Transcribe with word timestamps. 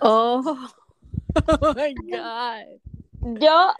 Oh, 0.00 0.42
oh 1.48 1.74
my 1.74 1.94
God. 2.10 2.80
Yo, 3.40 3.72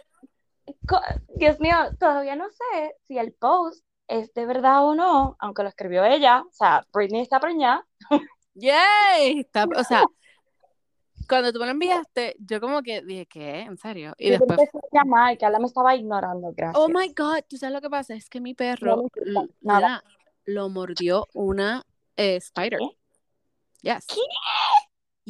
Dios 1.35 1.59
mío, 1.59 1.75
todavía 1.99 2.35
no 2.35 2.45
sé 2.49 2.95
si 3.07 3.17
el 3.17 3.33
post 3.33 3.83
es 4.07 4.33
de 4.33 4.45
verdad 4.45 4.85
o 4.85 4.93
no, 4.95 5.35
aunque 5.39 5.63
lo 5.63 5.69
escribió 5.69 6.03
ella. 6.05 6.41
O 6.41 6.53
sea, 6.53 6.85
Britney 6.93 7.21
está 7.21 7.39
preñada. 7.39 7.85
Yay. 8.53 9.39
Está- 9.39 9.65
o 9.75 9.83
sea, 9.83 10.03
cuando 11.27 11.51
tú 11.53 11.59
me 11.59 11.65
lo 11.65 11.71
enviaste, 11.71 12.35
yo 12.39 12.59
como 12.59 12.81
que 12.83 13.01
dije, 13.01 13.25
¿qué? 13.25 13.61
¿En 13.61 13.77
serio? 13.77 14.13
Y 14.17 14.29
después, 14.31 14.59
empecé 14.59 14.77
a 14.77 14.99
llamar, 14.99 15.37
que 15.37 15.45
Ala 15.45 15.59
me 15.59 15.65
estaba 15.67 15.95
ignorando, 15.95 16.51
gracias. 16.55 16.77
oh 16.83 16.89
my 16.89 17.07
God, 17.15 17.39
¿tú 17.49 17.57
sabes 17.57 17.73
lo 17.73 17.81
que 17.81 17.89
pasa? 17.89 18.13
Es 18.13 18.29
que 18.29 18.41
mi 18.41 18.53
perro 18.53 19.03
No 19.25 19.47
nada. 19.61 20.03
lo 20.45 20.69
mordió 20.69 21.27
una 21.33 21.83
eh, 22.17 22.35
spider. 22.35 22.79
Yes. 23.81 24.05
¿Qué? 24.07 24.21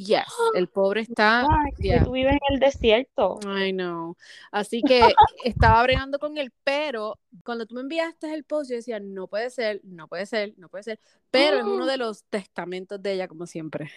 Yes. 0.01 0.25
El 0.55 0.67
pobre 0.67 1.01
está. 1.01 1.41
Ay, 1.41 1.71
yeah. 1.77 2.03
tú 2.03 2.11
vives 2.11 2.33
en 2.33 2.53
el 2.55 2.59
desierto. 2.59 3.39
I 3.43 3.71
know. 3.71 4.15
Así 4.51 4.81
que 4.81 5.01
estaba 5.43 5.81
bregando 5.83 6.19
con 6.19 6.37
él, 6.37 6.51
pero 6.63 7.19
cuando 7.43 7.65
tú 7.65 7.75
me 7.75 7.81
enviaste 7.81 8.33
el 8.33 8.43
post, 8.43 8.69
yo 8.69 8.75
decía, 8.75 8.99
no 8.99 9.27
puede 9.27 9.49
ser, 9.49 9.81
no 9.83 10.07
puede 10.07 10.25
ser, 10.25 10.53
no 10.57 10.69
puede 10.69 10.83
ser. 10.83 10.99
Pero 11.29 11.57
es 11.57 11.63
uno 11.63 11.85
de 11.85 11.97
los 11.97 12.23
testamentos 12.25 13.01
de 13.01 13.13
ella, 13.13 13.27
como 13.27 13.45
siempre. 13.45 13.91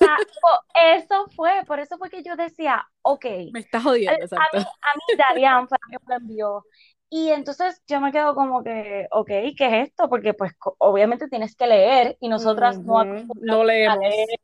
Po- 0.00 0.64
eso 0.74 1.26
fue, 1.34 1.62
por 1.66 1.78
eso 1.78 1.98
fue 1.98 2.10
que 2.10 2.22
yo 2.22 2.36
decía, 2.36 2.86
ok, 3.04 3.24
Me 3.52 3.60
está 3.60 3.80
jodiendo, 3.80 4.12
a 4.12 4.18
mí, 4.18 4.24
exacto. 4.24 4.58
a 4.58 4.96
mí 4.96 5.18
Darian 5.18 5.68
fue 5.68 5.78
la 5.82 5.98
que 5.98 6.04
me 6.06 6.14
lo 6.14 6.20
envió. 6.20 6.64
Y 7.10 7.30
entonces 7.30 7.80
yo 7.86 8.00
me 8.00 8.10
quedo 8.10 8.34
como 8.34 8.64
que, 8.64 9.06
ok, 9.12 9.28
¿qué 9.28 9.54
es 9.82 9.88
esto? 9.88 10.08
Porque 10.08 10.34
pues 10.34 10.52
obviamente 10.78 11.28
tienes 11.28 11.54
que 11.54 11.66
leer 11.68 12.16
y 12.20 12.28
nosotras 12.28 12.78
no 12.84 12.98
Ujú, 12.98 13.10
acostumbramos 13.14 13.46
No 13.46 13.64
a 13.64 13.66
leemos. 13.66 14.04
leer. 14.08 14.40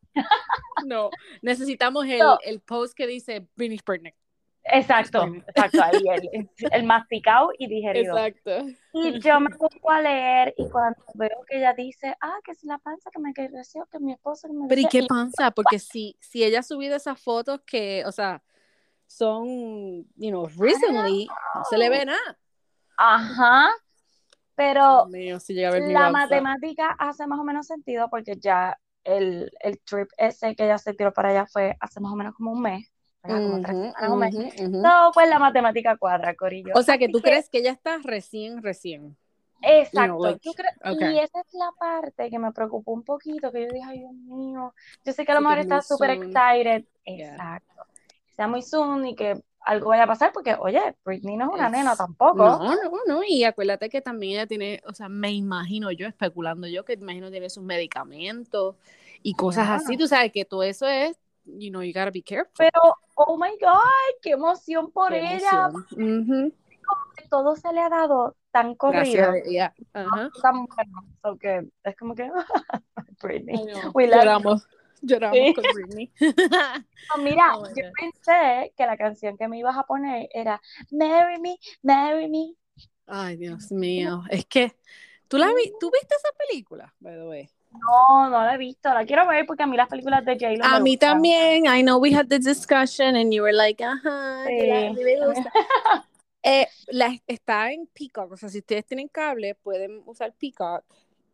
No. 0.87 1.11
Necesitamos 1.43 2.07
el, 2.07 2.21
No. 2.21 2.39
el 2.45 2.61
post 2.61 2.95
que 2.95 3.07
dice 3.07 3.47
Britney 3.57 3.77
Spears. 3.77 4.15
Exacto, 4.65 5.25
exacto, 5.49 5.83
ahí 5.83 6.05
el, 6.33 6.49
el 6.73 6.85
masticado 6.85 7.51
y 7.59 7.67
digerido. 7.67 8.17
Exacto. 8.17 8.51
Y 8.93 9.19
yo 9.21 9.41
me 9.41 9.51
pongo 9.51 9.91
a 9.91 10.01
leer 10.01 10.55
y 10.57 10.69
cuando 10.69 11.01
veo 11.15 11.45
que 11.49 11.59
ella 11.59 11.75
dice, 11.75 12.17
ah, 12.21 12.39
que 12.45 12.55
si 12.55 12.67
la 12.67 12.79
panza 12.79 13.11
que 13.11 13.21
me 13.21 13.33
creció, 13.33 13.87
que 13.91 13.99
mi 14.01 14.13
esposo 14.13 14.49
que 14.49 14.55
me 14.55 14.69
Pero 14.69 14.81
¿y 14.81 14.85
decía", 14.85 15.01
qué 15.03 15.07
pasa? 15.09 15.51
Porque 15.53 15.79
si, 15.79 16.17
si 16.21 16.45
ella 16.45 16.61
ha 16.61 16.63
subido 16.63 16.97
esas 16.97 17.21
fotos 17.21 17.61
que, 17.67 18.05
o 18.07 18.13
sea, 18.13 18.43
son, 19.11 20.07
you 20.17 20.31
know, 20.31 20.47
recently, 20.57 21.27
no 21.55 21.65
se 21.65 21.77
le 21.77 21.91
ve 21.91 22.05
nada. 22.05 22.39
Ajá, 22.97 23.71
pero 24.55 25.07
mío, 25.07 25.41
si 25.41 25.53
llega 25.53 25.69
a 25.69 25.73
ver 25.73 25.83
la 25.91 26.11
matemática 26.11 26.95
hace 26.97 27.27
más 27.27 27.41
o 27.41 27.45
menos 27.45 27.67
sentido 27.67 28.09
porque 28.09 28.37
ya 28.39 28.79
el, 29.03 29.51
el 29.61 29.81
trip 29.81 30.09
ese 30.17 30.55
que 30.55 30.65
ella 30.65 30.79
se 30.79 30.95
tiró 30.95 31.13
para 31.13 31.31
allá 31.31 31.47
fue 31.47 31.77
hace 31.81 31.99
más 31.99 32.13
o 32.13 32.17
menos 32.17 32.35
como 32.35 32.53
un 32.53 32.63
mes. 32.63 32.89
Como 33.23 33.61
tres 33.61 33.77
un 34.09 34.19
mes. 34.19 34.35
ujú. 34.35 34.81
No, 34.81 35.11
pues 35.13 35.29
la 35.29 35.41
matemática 35.41 35.97
cuadra, 35.97 36.35
Corillo. 36.35 36.73
O 36.77 36.83
sea 36.83 36.97
que 36.97 37.07
Así 37.07 37.13
tú 37.13 37.21
crees 37.21 37.51
que 37.51 37.59
ella 37.59 37.73
está 37.73 37.99
recién, 38.03 38.63
recién. 38.63 39.17
Exacto. 39.61 40.39
Y 40.85 41.19
esa 41.19 41.41
es 41.41 41.53
la 41.53 41.71
parte 41.79 42.31
que 42.31 42.39
me 42.39 42.53
preocupó 42.53 42.93
un 42.93 43.03
poquito, 43.03 43.51
que 43.51 43.63
yo 43.63 43.73
dije, 43.73 43.85
ay, 43.87 43.99
Dios 43.99 44.13
mío, 44.13 44.73
yo 45.05 45.13
sé 45.13 45.27
que 45.27 45.33
a 45.33 45.35
lo 45.35 45.41
mejor 45.41 45.59
es 45.59 45.65
está 45.65 45.83
súper 45.83 46.11
excited. 46.11 46.85
Yeah. 47.05 47.33
Exacto. 47.33 47.90
Que 48.41 48.45
sea 48.45 48.49
muy 48.49 48.63
soon 48.63 49.07
y 49.07 49.15
que 49.15 49.39
algo 49.67 49.91
vaya 49.91 50.05
a 50.05 50.07
pasar, 50.07 50.33
porque, 50.33 50.55
oye, 50.59 50.81
Britney 51.05 51.37
no 51.37 51.49
es 51.51 51.53
una 51.53 51.67
Es- 51.67 51.73
nena 51.73 51.95
tampoco. 51.95 52.39
No, 52.39 52.59
no, 52.75 52.91
no. 53.07 53.21
Y 53.23 53.45
acuérdate 53.45 53.91
que 53.91 54.01
también 54.01 54.33
ella 54.39 54.47
tiene, 54.47 54.81
o 54.87 54.95
sea, 54.95 55.11
me 55.11 55.31
imagino 55.31 55.91
yo, 55.91 56.07
especulando 56.07 56.67
yo, 56.67 56.83
que 56.87 56.95
imagino 56.95 57.31
tiene 57.31 57.51
sus 57.51 57.63
medicamentos 57.63 58.77
y 59.23 59.35
cosas 59.35 59.67
Yeah. 59.67 59.75
así. 59.75 59.99
Tú 59.99 60.07
sabes 60.07 60.33
que 60.33 60.47
todo 60.47 60.63
eso 60.63 60.87
es, 60.89 61.19
you 61.45 61.69
know, 61.69 61.83
you 61.83 61.93
gotta 61.93 62.11
be 62.11 62.23
careful. 62.23 62.51
Pero, 62.57 62.97
oh 63.17 63.37
my 63.37 63.51
God, 63.61 64.17
qué 64.23 64.31
emoción 64.31 64.91
por 64.91 65.11
Qué 65.11 65.19
ella. 65.37 65.69
emoción. 65.69 66.23
Ujú. 66.23 66.55
porque 66.89 67.29
Todo 67.29 67.55
se 67.57 67.71
le 67.75 67.81
ha 67.83 67.91
dado 67.91 68.37
tan 68.51 68.75
corrido, 68.75 69.33
a 69.33 69.37
ella. 69.37 69.75
Ajá. 69.93 70.31
tan 70.41 70.65
bueno. 70.65 71.05
So 71.23 71.37
que 71.37 71.69
es 71.85 71.97
como 71.99 72.15
que, 72.15 72.31
Britney. 73.23 73.67
We 73.93 74.07
love. 74.07 74.63
Lloramos. 75.03 75.39
Sí. 75.39 75.55
con 75.55 75.65
Britney. 75.75 76.11
No, 76.21 77.23
mira, 77.23 77.57
Oh 77.57 77.67
yo 77.69 77.85
pensé 77.99 78.73
que 78.77 78.87
la 78.87 78.97
canción 78.97 79.37
que 79.37 79.49
me 79.49 79.59
ibas 79.59 79.77
a 79.77 79.85
poner 79.85 80.29
era 80.33 80.61
Marry 80.91 81.41
Me, 81.41 81.57
Marry 81.83 82.29
Me. 82.29 82.55
Ay, 83.07 83.37
Dios 83.37 83.71
mío. 83.73 84.23
Es 84.31 84.45
que, 84.47 84.77
¿tú, 85.29 85.39
la 85.39 85.47
vi, 85.55 85.73
¿tú 85.81 85.91
viste 85.93 86.15
esa 86.15 86.29
película, 86.49 86.95
by 87.01 87.15
the 87.15 87.25
way? 87.27 87.51
No, 87.73 88.29
no 88.29 88.45
la 88.45 88.55
he 88.55 88.59
visto, 88.59 88.93
la 88.93 89.05
quiero 89.07 89.27
ver 89.29 89.47
porque 89.47 89.63
a 89.63 89.67
mí 89.67 89.77
las 89.77 89.89
películas 89.89 90.25
de 90.25 90.33
J-Lo 90.35 90.65
A 90.65 90.79
me 90.79 90.81
mí 90.85 90.91
gustan. 90.95 91.11
también. 91.15 91.67
I 91.67 91.83
know 91.83 91.99
we 92.01 92.13
had 92.13 92.27
this 92.29 92.45
discussion 92.45 93.15
and 93.15 93.33
you 93.33 93.43
were 93.43 93.53
like, 93.57 93.83
ajá, 93.83 94.45
que 94.49 94.67
la- 94.67 94.89
a 94.89 94.93
mí 94.93 95.05
me 95.05 95.27
gusta. 95.27 95.53
Eh, 96.43 96.67
la, 96.89 97.15
está 97.27 97.71
en 97.71 97.87
Peacock, 97.89 98.33
o 98.33 98.37
sea, 98.39 98.49
si 98.49 98.61
ustedes 98.61 98.87
tienen 98.87 99.09
cable, 99.09 99.55
pueden 99.57 100.03
usar 100.07 100.33
Peacock 100.33 100.83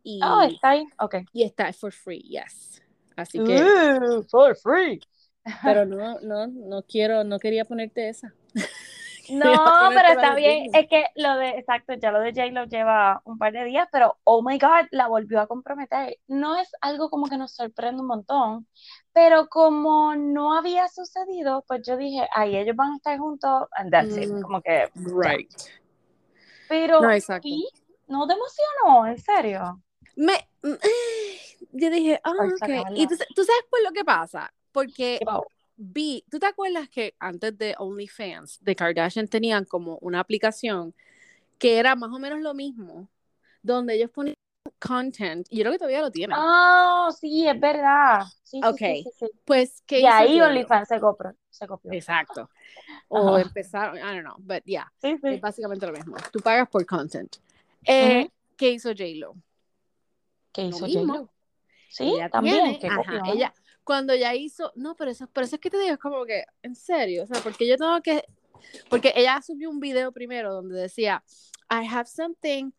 y, 0.03 0.19
Oh, 0.21 0.41
está 0.41 0.71
ahí. 0.71 0.85
Ok. 0.99 1.15
y 1.31 1.43
está 1.43 1.71
for 1.71 1.93
free, 1.93 2.19
yes. 2.23 2.83
Así 3.17 3.43
que, 3.43 3.61
Uh, 3.61 4.23
for 4.23 4.55
free. 4.55 5.01
pero 5.63 5.85
no, 5.85 6.19
no, 6.21 6.47
no 6.47 6.83
quiero, 6.83 7.23
no 7.23 7.39
quería 7.39 7.65
ponerte 7.65 8.07
esa. 8.09 8.33
No, 9.29 9.89
pero 9.93 10.07
está 10.07 10.35
bien. 10.35 10.67
Es 10.73 10.87
que 10.87 11.07
lo 11.15 11.35
de, 11.35 11.49
exacto, 11.49 11.93
ya 11.95 12.11
lo 12.11 12.21
de 12.21 12.31
J-Lo 12.31 12.63
lleva 12.63 13.21
un 13.25 13.37
par 13.37 13.51
de 13.51 13.65
días, 13.65 13.87
pero 13.91 14.17
oh 14.23 14.41
my 14.41 14.57
God, 14.57 14.87
la 14.91 15.07
volvió 15.07 15.41
a 15.41 15.47
comprometer. 15.47 16.17
No 16.27 16.57
es 16.57 16.69
algo 16.79 17.09
como 17.09 17.27
que 17.27 17.37
nos 17.37 17.51
sorprende 17.53 18.01
un 18.01 18.07
montón, 18.07 18.67
pero 19.11 19.49
como 19.49 20.15
no 20.15 20.53
había 20.57 20.87
sucedido, 20.87 21.65
pues 21.67 21.85
yo 21.85 21.97
dije, 21.97 22.27
ay, 22.33 22.55
ellos 22.55 22.77
van 22.77 22.93
a 22.93 22.95
estar 22.95 23.17
juntos, 23.17 23.67
and 23.71 23.91
that's 23.91 24.15
it. 24.15 24.29
Mm. 24.29 24.41
Como 24.41 24.61
que, 24.61 24.89
Right. 24.95 25.51
pero, 26.69 27.01
No, 27.01 27.11
exacto. 27.11 27.49
¿No 28.07 28.25
te 28.25 28.33
emocionó? 28.33 29.07
¿En 29.07 29.17
serio? 29.19 29.81
Me, 30.17 30.33
mm, 30.63 30.73
yo 31.71 31.89
dije, 31.91 32.19
ah, 32.23 32.33
Ay, 32.39 32.49
ok. 32.49 32.87
Y 32.95 33.07
tú, 33.07 33.15
tú 33.35 33.43
sabes 33.43 33.63
por 33.69 33.81
lo 33.83 33.91
que 33.91 34.03
pasa, 34.03 34.51
porque 34.71 35.19
vi, 35.75 36.25
¿tú 36.29 36.39
te 36.39 36.47
acuerdas 36.47 36.89
que 36.89 37.15
antes 37.19 37.57
de 37.57 37.75
OnlyFans, 37.77 38.57
de 38.61 38.75
Kardashian 38.75 39.27
tenían 39.27 39.63
como 39.63 39.97
una 40.01 40.19
aplicación 40.19 40.93
que 41.59 41.77
era 41.77 41.95
más 41.95 42.11
o 42.11 42.19
menos 42.19 42.41
lo 42.41 42.53
mismo, 42.53 43.09
donde 43.61 43.95
ellos 43.95 44.09
ponían 44.09 44.35
content, 44.79 45.47
y 45.49 45.57
yo 45.57 45.63
creo 45.63 45.71
que 45.73 45.77
todavía 45.79 46.01
lo 46.01 46.11
tienen. 46.11 46.37
Ah, 46.39 47.09
sí, 47.19 47.47
es 47.47 47.59
verdad. 47.59 48.23
Sí, 48.43 48.59
Ok. 48.63 48.77
sí, 48.77 49.11
sí. 49.19 49.27
Pues, 49.45 49.83
¿qué 49.85 50.01
Y 50.01 50.05
ahí? 50.07 50.41
OnlyFans 50.41 50.87
se 50.87 50.99
copió. 50.99 51.35
Se 51.49 51.67
copió. 51.67 51.93
Exacto. 51.93 52.49
O 53.09 53.35
Ajá. 53.37 53.41
empezaron, 53.41 53.97
I 53.97 54.01
don't 54.01 54.21
know, 54.23 54.35
but 54.39 54.63
yeah, 54.65 54.91
es 55.01 55.41
básicamente 55.41 55.85
lo 55.85 55.93
mismo. 55.93 56.15
Tú 56.31 56.39
pagas 56.39 56.69
por 56.69 56.85
content. 56.85 57.37
Eh, 57.85 58.23
Ujú. 58.23 58.31
¿Qué 58.55 58.71
hizo 58.71 58.89
J-Lo? 58.89 59.35
¿Qué 60.57 60.63
Lo 60.63 60.69
hizo 60.69 60.85
mismo. 60.87 61.13
J-Lo? 61.13 61.29
Sí, 61.87 62.03
Ella 62.15 62.29
también. 62.29 62.79
tiene, 62.79 62.95
ajá, 62.99 63.21
ella, 63.31 63.53
cuando 63.83 64.15
ya 64.15 64.33
hizo, 64.33 64.71
no, 64.75 64.95
pero 64.95 65.11
eso, 65.11 65.27
pero 65.31 65.45
eso 65.45 65.55
es 65.55 65.61
que 65.61 65.69
te 65.69 65.77
digo, 65.79 65.93
es 65.93 65.99
como 65.99 66.25
que, 66.25 66.45
en 66.63 66.75
serio, 66.75 67.23
o 67.23 67.27
sea, 67.27 67.39
porque 67.41 67.67
yo 67.67 67.77
tengo 67.77 68.01
que, 68.01 68.23
porque 68.89 69.13
ella 69.15 69.39
subió 69.41 69.69
un 69.69 69.79
video 69.79 70.11
primero 70.11 70.51
donde 70.51 70.79
decía, 70.81 71.23
I 71.69 71.85
have 71.87 72.07
something 72.07 72.71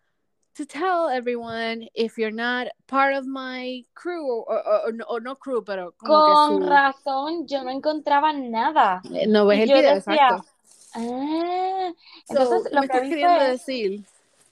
to 0.57 0.67
tell 0.67 1.09
everyone 1.11 1.89
if 1.95 2.17
you're 2.19 2.35
not 2.35 2.67
part 2.87 3.17
of 3.17 3.27
my 3.27 3.87
crew, 3.95 4.27
o, 4.29 4.91
no- 4.93 5.21
no 5.21 5.37
crew, 5.37 5.63
pero 5.65 5.93
como 5.97 6.25
Con 6.25 6.25
que 6.25 6.65
su, 6.65 6.69
razón, 6.69 7.47
yo 7.47 7.63
no 7.63 7.71
encontraba 7.71 8.33
nada. 8.33 9.01
eh, 9.15 9.29
no 9.29 9.47
ves 9.47 9.61
el 9.61 9.69
yo 9.69 9.77
video, 9.77 9.95
decía, 9.95 10.15
exacto. 10.17 10.49
Ah, 10.95 11.93
So, 12.27 12.33
entonces 12.43 12.63
tú 12.71 12.75
lo 12.75 12.81
me 12.83 12.89
que 12.89 12.97
estás 12.97 13.09
queriendo 13.09 13.37
fue, 13.37 13.49
decir 13.51 14.05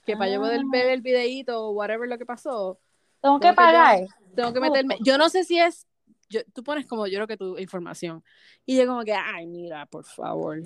que 0.05 0.15
para 0.15 0.31
yo 0.31 0.39
poder 0.39 0.61
Ah. 0.61 0.69
ver 0.71 0.87
el 0.89 1.01
videíto 1.01 1.67
o 1.67 1.71
whatever 1.71 2.07
lo 2.07 2.17
que 2.17 2.25
pasó, 2.25 2.79
tengo 3.27 3.39
que 3.39 3.47
yo- 3.49 3.55
pagar. 3.55 3.99
tengo 4.35 4.53
que 4.53 4.59
meterme. 4.59 4.97
Yo 5.03 5.17
no 5.17 5.29
sé 5.29 5.43
si 5.43 5.59
es. 5.59 5.85
Yo, 6.29 6.41
tú 6.53 6.63
pones 6.63 6.85
como 6.85 7.07
yo 7.07 7.17
creo 7.17 7.27
que 7.27 7.37
tu 7.37 7.57
información. 7.57 8.23
Y 8.65 8.77
yo, 8.77 8.85
como 8.87 9.03
que, 9.03 9.13
ay, 9.13 9.47
mira, 9.47 9.85
por 9.85 10.03
favor. 10.05 10.59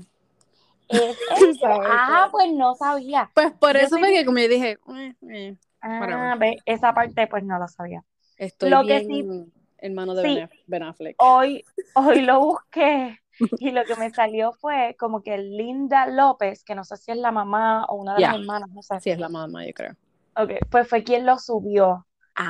Es 0.89 1.17
Ah, 1.63 2.27
pues 2.31 2.51
no 2.53 2.75
sabía. 2.75 3.29
Pues 3.33 3.51
por 3.53 3.73
Yo 3.73 3.79
eso 3.85 3.95
bien- 3.97 4.13
que 4.13 4.25
como 4.25 4.39
yo 4.39 4.47
dije, 4.47 4.71
eh, 4.97 5.15
eh, 5.29 5.57
Ah, 5.81 6.35
ve, 6.37 6.57
esa 6.65 6.93
parte 6.93 7.27
pues 7.27 7.43
no 7.43 7.57
la 7.57 7.67
sabía. 7.67 8.03
estoy 8.37 8.69
Lo 8.69 8.83
que 8.85 8.99
bien 9.05 9.51
hermano 9.77 10.13
de 10.13 10.21
sí. 10.23 10.35
Ben, 10.35 10.43
Aff- 10.47 10.63
Ben 10.67 10.83
Affleck. 10.83 11.15
Hoy, 11.21 11.63
hoy 11.95 12.21
lo 12.21 12.39
busqué 12.39 13.17
y 13.59 13.71
lo 13.71 13.83
que 13.85 13.95
me 13.95 14.11
salió 14.11 14.51
fue 14.53 14.95
como 14.99 15.23
que 15.23 15.37
Linda 15.39 16.05
López, 16.07 16.63
que 16.63 16.75
no 16.75 16.83
sé 16.83 16.97
si 16.97 17.11
es 17.11 17.17
la 17.17 17.31
mamá 17.31 17.85
o 17.85 17.95
una 17.95 18.13
de 18.15 18.21
las 18.21 18.33
Ya. 18.33 18.39
hermanas, 18.39 18.69
no 18.69 18.81
sé. 18.83 18.99
Sí, 18.99 19.09
es 19.09 19.19
la 19.19 19.29
mamá, 19.29 19.65
yo 19.65 19.73
creo. 19.73 19.95
Ok, 20.35 20.51
pues 20.69 20.87
fue 20.87 21.03
quien 21.03 21.25
lo 21.25 21.37
subió. 21.39 22.05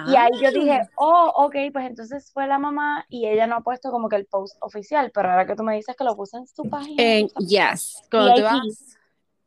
Y 0.08 0.16
ahí 0.16 0.32
yo 0.42 0.52
dije, 0.52 0.82
oh, 0.96 1.32
ok, 1.36 1.56
pues 1.72 1.86
entonces 1.86 2.32
fue 2.32 2.48
la 2.48 2.60
mamá 2.60 3.06
y 3.10 3.28
ella 3.28 3.48
no 3.48 3.58
ha 3.58 3.62
puesto 3.62 3.92
como 3.92 4.10
que 4.10 4.16
el 4.16 4.26
post 4.26 4.58
oficial, 4.62 5.12
pero 5.14 5.30
ahora 5.30 5.46
que 5.46 5.56
tú 5.56 5.64
me 5.64 5.76
dices 5.76 5.96
que 5.96 6.04
lo 6.04 6.16
puse 6.16 6.38
en 6.38 6.48
su 6.48 6.70
página. 6.70 7.04
Sabes. 7.30 7.48
yes, 7.48 8.04
cuando 8.10 8.34
te 8.34 8.42
vas 8.42 8.98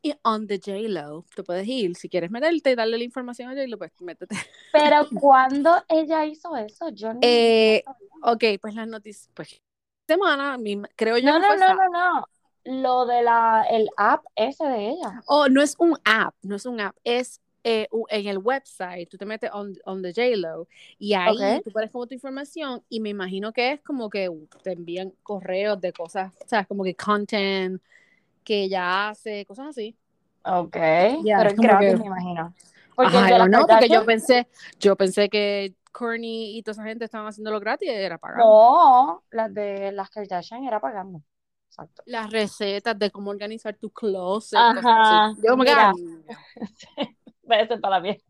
y 0.05 0.15
on 0.23 0.47
the 0.47 0.59
J-Lo, 0.59 1.25
tú 1.35 1.45
puedes 1.45 1.67
ir. 1.67 1.97
Si 1.97 2.11
quieres 2.11 2.31
meterte 2.31 2.71
y 2.71 2.75
darle 2.75 2.99
la 2.99 3.05
información 3.05 3.49
a 3.49 3.55
J-Lo, 3.55 3.79
pues 3.79 3.91
métete. 4.01 4.37
Pero 4.71 5.09
cuando 5.21 5.83
ella 5.89 6.27
hizo 6.27 6.55
eso, 6.57 6.91
yo 6.91 7.15
no, 7.15 7.21
Eh. 7.23 7.83
Ok, 8.23 8.45
pues 8.61 8.75
las 8.75 8.87
noticias, 8.87 9.31
pues 9.35 9.63
semana, 10.07 10.59
mi- 10.59 10.83
creo 10.95 11.17
yo 11.17 11.25
No, 11.25 11.39
no, 11.39 11.57
no, 11.57 11.75
no, 11.75 11.89
no. 11.89 12.27
Lo 12.65 13.07
de 13.07 13.23
la, 13.23 13.67
el 13.71 13.89
app 13.97 14.25
ese 14.37 14.65
de 14.65 14.91
ella. 14.91 15.23
Oh, 15.27 15.49
no 15.49 15.63
es 15.63 15.75
un 15.79 15.99
app, 16.05 16.35
no 16.43 16.57
es 16.57 16.67
un 16.67 16.81
app, 16.81 16.97
es 17.05 17.41
eh, 17.65 17.89
en 18.11 18.27
el 18.27 18.39
website, 18.39 19.09
tú 19.09 19.17
te 19.17 19.25
metes 19.27 19.51
on, 19.53 19.73
on 19.87 20.03
the 20.03 20.13
JLo 20.13 20.69
y 20.99 21.15
ahí 21.15 21.35
Ok. 21.59 21.65
tú 21.65 21.71
pones 21.73 21.91
como 21.91 22.07
tu 22.07 22.15
información 22.15 22.83
y 22.89 23.01
me 23.01 23.09
imagino 23.09 23.53
que 23.53 23.73
es 23.73 23.81
como 23.81 24.11
que 24.11 24.31
te 24.63 24.73
envían 24.73 25.13
correos 25.23 25.81
de 25.81 25.93
cosas, 25.93 26.33
o 26.45 26.49
sea, 26.49 26.65
como 26.67 26.85
que 26.85 26.95
content 26.95 27.81
que 28.45 28.65
ella 28.65 29.09
hace, 29.09 29.45
cosas 29.47 29.69
así. 29.69 29.97
Ok. 30.45 30.77
Ya, 31.25 31.39
Pero 31.39 31.51
es 31.51 31.57
gratis, 31.57 31.89
que- 31.89 31.97
me 31.97 32.07
imagino. 32.07 32.55
Porque 32.95 33.17
Ajá, 33.17 33.31
yo 33.39 33.49
no, 33.49 33.67
porque 33.67 33.89
yo 33.89 34.05
pensé, 34.05 34.47
yo 34.79 34.95
pensé 34.95 35.29
que 35.29 35.75
Courtney 35.91 36.59
y 36.59 36.63
toda 36.63 36.73
esa 36.75 36.85
gente 36.85 37.05
estaban 37.05 37.27
haciéndolo 37.27 37.59
gratis 37.61 37.89
era 37.89 38.19
pagando. 38.19 38.45
No, 38.45 39.25
las 39.31 39.53
de 39.55 39.91
las 39.93 40.11
Kardashian 40.11 40.65
era 40.65 40.81
pagando. 40.81 41.23
Exacto. 41.69 42.03
Las 42.07 42.31
recetas 42.31 42.97
de 42.99 43.11
cómo 43.11 43.31
organizar 43.31 43.75
tu 43.75 43.91
closet, 43.91 44.59
Ajá, 44.61 44.75
cosas 44.83 45.33
así. 45.35 45.43
Yo 45.47 45.57
me 45.57 45.65
ser 47.47 47.81
para 47.81 47.97
la 47.97 48.01
vieja. 48.01 48.23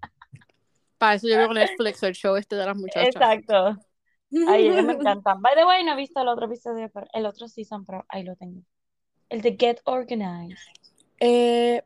Para 0.98 1.14
eso 1.14 1.28
yo 1.28 1.36
veo 1.36 1.52
Netflix 1.52 2.02
el 2.02 2.14
show 2.14 2.36
este 2.36 2.56
de 2.56 2.66
las 2.66 2.76
muchachas. 2.76 3.14
Exacto. 3.14 3.76
Ay, 4.48 4.68
ellas 4.68 4.84
me 4.84 4.92
encantan. 4.94 5.40
By 5.42 5.54
the 5.54 5.64
way, 5.64 5.84
no 5.84 5.92
he 5.92 5.96
visto 5.96 6.20
el 6.20 6.28
otro 6.28 6.46
episodio, 6.46 6.90
pero 6.92 7.06
el 7.12 7.26
otro 7.26 7.48
season, 7.48 7.84
pero 7.84 8.04
ahí 8.08 8.22
lo 8.24 8.36
tengo. 8.36 8.62
El 9.28 9.40
de 9.42 9.56
Get 9.58 9.80
Organized. 9.84 10.58
Eh, 11.20 11.82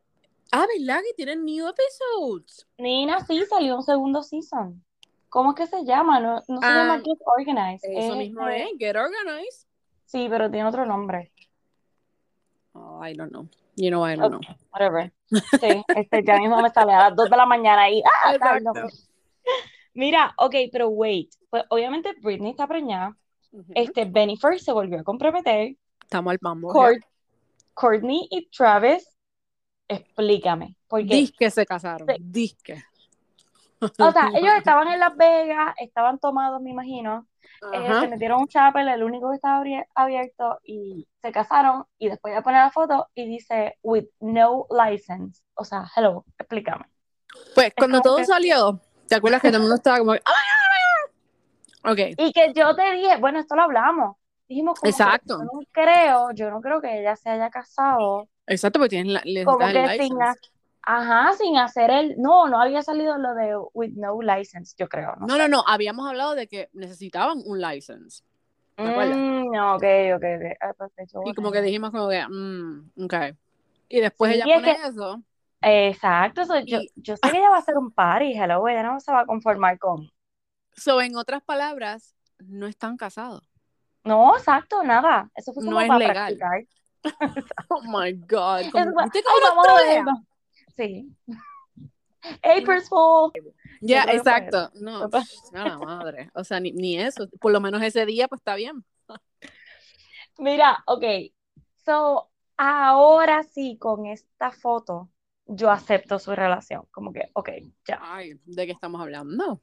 ah, 0.53 0.67
¿verdad 0.79 1.01
que 1.07 1.15
tienen 1.15 1.45
new 1.45 1.67
episodes? 1.67 2.67
Nina, 2.79 3.25
sí, 3.25 3.45
salió 3.49 3.77
un 3.77 3.83
segundo 3.83 4.23
season. 4.23 4.85
¿Cómo 5.29 5.51
es 5.51 5.57
que 5.57 5.67
se 5.67 5.85
llama? 5.85 6.21
No, 6.21 6.43
no 6.49 6.61
se 6.61 6.67
Ah, 6.67 6.75
llama 6.75 7.03
Get 7.05 7.19
Organized. 7.39 7.91
Eso 7.91 8.13
es, 8.13 8.17
mismo 8.17 8.49
eh, 8.49 8.65
es, 8.65 8.79
Get 8.79 8.97
Organized. 8.97 9.67
Sí, 10.07 10.27
pero 10.31 10.51
tiene 10.51 10.69
otro 10.69 10.87
nombre. 10.87 11.33
Oh, 12.73 13.05
I 13.05 13.15
don't 13.15 13.31
know. 13.31 13.49
You 13.79 13.91
know, 13.91 14.05
I 14.05 14.17
don't 14.17 14.31
know. 14.31 14.41
Whatever. 14.73 15.13
Sí, 15.61 15.83
este, 15.95 16.25
ya 16.25 16.39
mismo 16.39 16.61
me 16.63 16.71
sale 16.71 16.93
a 16.93 17.09
las 17.11 17.17
2 17.17 17.29
de 17.31 17.37
la 17.37 17.45
mañana 17.47 17.91
y 17.91 18.03
¡ah! 18.03 18.33
Mira, 19.95 20.35
ok, 20.39 20.55
pero 20.73 20.89
wait. 20.89 21.31
Pues 21.51 21.65
obviamente 21.71 22.15
Britney 22.23 22.51
está 22.53 22.67
preñada. 22.67 23.17
Este, 23.75 24.05
Bennifer 24.05 24.59
se 24.61 24.73
volvió 24.73 25.01
a 25.01 25.05
comprometer. 25.05 25.75
Estamos 26.03 26.31
al 26.33 26.39
mambo. 26.41 26.73
Court- 26.73 27.05
Courtney 27.75 28.27
y 28.31 28.49
Travis, 28.51 29.09
explícame. 29.87 30.77
Porque, 30.89 31.15
Disque 31.15 31.51
se 31.51 31.65
casaron. 31.67 32.09
Disque. 32.21 32.83
O 33.81 34.11
sea, 34.13 34.31
ellos 34.35 34.53
estaban 34.57 34.89
en 34.89 35.01
Las 35.01 35.17
Vegas, 35.17 35.75
estaban 35.79 36.19
tomados, 36.19 36.61
me 36.61 36.71
imagino. 36.71 37.27
eh, 37.73 38.01
se 38.01 38.09
metieron 38.09 38.41
un 38.43 38.49
chapel, 38.49 38.89
el 38.89 39.03
único 39.03 39.31
que 39.31 39.37
estaba 39.37 39.63
abierto, 39.95 40.59
y 40.65 41.07
se 41.21 41.33
casaron. 41.33 41.85
Y 41.99 42.09
después 42.09 42.35
ya 42.35 42.43
pone 42.43 42.57
la 42.59 42.71
foto 42.71 43.09
y 43.15 43.27
dice, 43.29 43.77
with 43.83 44.05
no 44.21 44.67
license. 44.71 45.43
O 45.55 45.65
sea, 45.65 45.85
hello, 45.97 46.25
explícame. 46.39 46.85
Pues 47.55 47.73
cuando 47.77 48.01
todo 48.01 48.17
que- 48.19 48.25
salió, 48.27 48.81
¿te 49.09 49.15
acuerdas 49.17 49.41
que 49.43 49.49
todo 49.49 49.57
el 49.59 49.63
mundo 49.63 49.77
estaba 49.77 49.99
como, 49.99 50.13
¡ay, 50.13 50.21
ay, 50.25 51.13
ay! 51.85 51.93
Ok, 51.93 52.15
Y 52.19 52.33
que 52.33 52.53
yo 52.55 52.75
te 52.75 52.93
dije, 52.93 53.17
bueno, 53.19 53.39
esto 53.39 53.55
lo 53.57 53.63
hablamos. 53.63 54.17
Dijimos 54.49 54.79
como 54.81 54.89
que 54.89 54.91
Exacto. 54.91 55.39
yo 55.39 55.45
no 55.45 55.61
creo, 55.73 56.31
yo 56.33 56.51
no 56.51 56.61
creo 56.61 56.81
que 56.81 57.01
ella 57.01 57.17
se 57.17 57.29
haya 57.31 57.51
casado 57.51 58.29
exacto, 58.47 58.79
porque 58.79 58.91
tienen 58.91 59.13
la, 59.13 59.21
les 59.25 59.45
como 59.45 59.59
dan 59.59 59.73
que 59.75 59.83
license. 59.83 60.05
sin, 60.07 60.19
ajá, 60.89 61.35
sin 61.35 61.59
hacer 61.59 61.91
el, 61.91 62.15
no, 62.19 62.49
no 62.49 62.61
había 62.61 62.83
salido 62.83 63.19
lo 63.19 63.35
de 63.35 63.57
with 63.75 63.93
no 63.95 64.21
license, 64.23 64.75
yo 64.79 64.89
creo, 64.89 65.15
¿no? 65.17 65.27
No, 65.27 65.37
no, 65.37 65.47
no, 65.49 65.63
habíamos 65.67 66.09
hablado 66.09 66.35
de 66.35 66.49
que 66.49 66.71
necesitaban 66.73 67.43
un 67.45 67.61
license. 67.61 68.23
¿te 68.75 68.89
acuerdas? 68.89 69.19
Mm, 69.19 69.49
ok, 69.75 69.85
ok, 70.17 70.25
ok. 70.37 70.57
Ah, 70.61 70.73
pues, 70.79 70.93
yo 71.13 71.21
Y 71.27 71.35
como 71.35 71.53
que 71.53 71.61
dijimos 71.63 71.91
como 71.91 72.09
que, 72.09 72.25
mm, 72.27 72.91
ok. 73.05 73.15
Y 73.89 74.01
después 74.01 74.31
Sí, 74.33 74.37
ella 74.37 74.47
es 74.47 74.55
pone 74.63 74.75
que- 74.77 74.89
eso. 74.89 75.23
Exacto, 75.61 76.45
so, 76.45 76.59
yo, 76.61 76.79
Y- 76.79 76.93
yo 76.97 77.17
sé 77.17 77.31
que 77.31 77.39
ella 77.39 77.51
va 77.51 77.57
a 77.57 77.59
hacer 77.59 77.77
un 77.77 77.91
party, 77.91 78.33
hello, 78.33 78.67
ella 78.69 78.83
no 78.85 79.01
se 79.01 79.11
va 79.13 79.21
a 79.21 79.27
conformar 79.27 79.79
con, 79.79 80.09
So, 80.77 81.01
en 81.03 81.17
otras 81.17 81.43
palabras, 81.43 82.15
no 82.39 82.67
están 82.67 82.97
casados. 82.97 83.43
no, 84.05 84.37
exacto, 84.37 84.83
nada, 84.85 85.29
eso 85.35 85.53
fue 85.53 85.65
No 85.65 85.71
como 85.71 85.81
es 85.81 85.89
para 85.89 85.99
legal. 85.99 86.39
practicar. 86.39 86.65
Oh 87.69 87.83
my 87.83 88.13
God. 88.13 88.61
Eso 88.63 88.71
Como, 88.73 88.93
fue, 88.93 89.05
¿Viste 89.05 89.19
"Ay, 89.19 89.25
cómo 89.25 89.63
nos 90.07 90.19
vamos 90.79 91.03
a 91.03 91.03
trolea? 91.03 91.05
vernos". 91.05 91.17
Sí. 91.27 91.29
April's 92.43 92.89
Fool. 92.89 93.33
Ya, 93.81 94.03
que 94.05 94.09
fue 94.09 94.19
exacto. 94.19 94.71
No, 94.75 95.05
a 95.05 95.69
la 95.69 95.79
madre. 95.79 96.31
O 96.35 96.45
sea, 96.45 96.61
ni, 96.61 96.73
ni 96.73 96.99
eso. 96.99 97.29
Por 97.41 97.53
lo 97.53 97.61
menos 97.61 97.83
ese 97.83 98.05
día, 98.07 98.29
pues 98.29 98.41
está 98.41 98.55
bien. 98.55 98.85
Mira, 100.39 100.83
ok. 100.87 101.05
So, 101.85 102.31
ahora 102.57 103.43
sí, 103.45 103.77
con 103.79 104.07
esta 104.07 104.51
foto, 104.51 105.11
yo 105.47 105.71
acepto 105.71 106.19
su 106.19 106.35
relación. 106.35 106.87
Como 106.91 107.13
que, 107.13 107.31
ok, 107.33 107.51
ya. 107.87 107.99
Ay, 108.03 108.39
¿de 108.45 108.67
qué 108.67 108.73
estamos 108.73 109.01
hablando? 109.01 109.61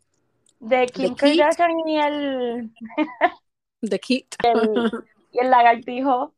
De 0.59 0.88
Kim. 0.88 1.15
Kardashian 1.15 1.88
y 1.88 2.00
el, 2.00 2.71
De 3.81 4.00
Kit. 4.00 4.35
y 5.31 5.39
el 5.39 5.50
lagartijo. 5.50 6.33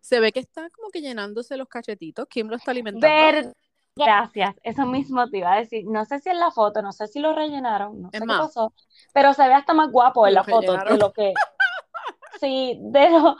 Se 0.00 0.20
ve 0.20 0.32
que 0.32 0.40
está 0.40 0.70
como 0.70 0.90
que 0.90 1.00
llenándose 1.00 1.56
los 1.56 1.68
cachetitos. 1.68 2.26
¿Quién 2.30 2.48
lo 2.48 2.56
está 2.56 2.70
alimentando? 2.70 3.06
Ver, 3.06 3.52
gracias. 3.98 4.54
Eso 4.62 4.86
mismo 4.86 5.28
te 5.28 5.38
iba 5.38 5.52
a 5.52 5.58
decir. 5.58 5.84
No 5.86 6.04
sé 6.04 6.18
si 6.20 6.30
en 6.30 6.38
la 6.40 6.50
foto, 6.50 6.80
no 6.82 6.92
sé 6.92 7.06
si 7.08 7.18
lo 7.20 7.34
rellenaron, 7.34 8.00
no 8.02 8.10
sé 8.10 8.16
Es 8.16 8.20
qué 8.20 8.26
más. 8.26 8.40
pasó, 8.46 8.72
pero 9.12 9.34
se 9.34 9.46
ve 9.46 9.54
hasta 9.54 9.74
más 9.74 9.90
guapo 9.90 10.26
en 10.26 10.34
la 10.34 10.44
foto 10.44 10.76
de 10.76 10.96
lo 10.98 11.12
que, 11.12 11.34
sí, 12.40 12.78
de 12.80 13.10
lo, 13.10 13.36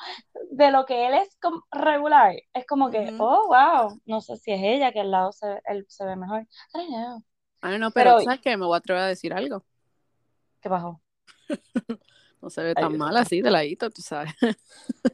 de 0.50 0.70
lo 0.70 0.84
que 0.87 1.06
él 1.06 1.14
es 1.14 1.38
regular. 1.70 2.34
Es 2.52 2.66
como 2.66 2.90
que, 2.90 3.14
oh, 3.19 3.46
wow. 3.49 4.00
No 4.06 4.20
sé 4.20 4.37
si 4.37 4.52
es 4.52 4.60
ella 4.62 4.93
que 4.93 5.00
al 5.00 5.10
lado 5.10 5.32
se, 5.32 5.60
él 5.66 5.87
se 5.88 6.05
ve 6.05 6.16
mejor. 6.16 6.40
I 6.43 6.46
don't 6.78 6.88
know. 6.88 7.19
I 7.62 7.66
don't 7.70 7.76
know, 7.78 7.90
pero, 7.93 8.11
Pero- 8.16 8.20
¿sabes 8.25 8.40
qué? 8.40 8.56
Me 8.56 8.66
voy 8.66 8.75
a 8.75 8.78
atrever 8.78 9.02
a 9.02 9.06
decir 9.06 9.32
algo. 9.34 9.64
¿Qué 10.61 10.69
pasó? 10.69 11.00
No 12.40 12.50
se 12.50 12.62
ve 12.62 12.72
tan 12.72 12.96
mal 12.96 13.16
así 13.16 13.40
de 13.43 13.50
ladito, 13.50 13.90
tú 13.90 14.00
sabes. 14.00 14.32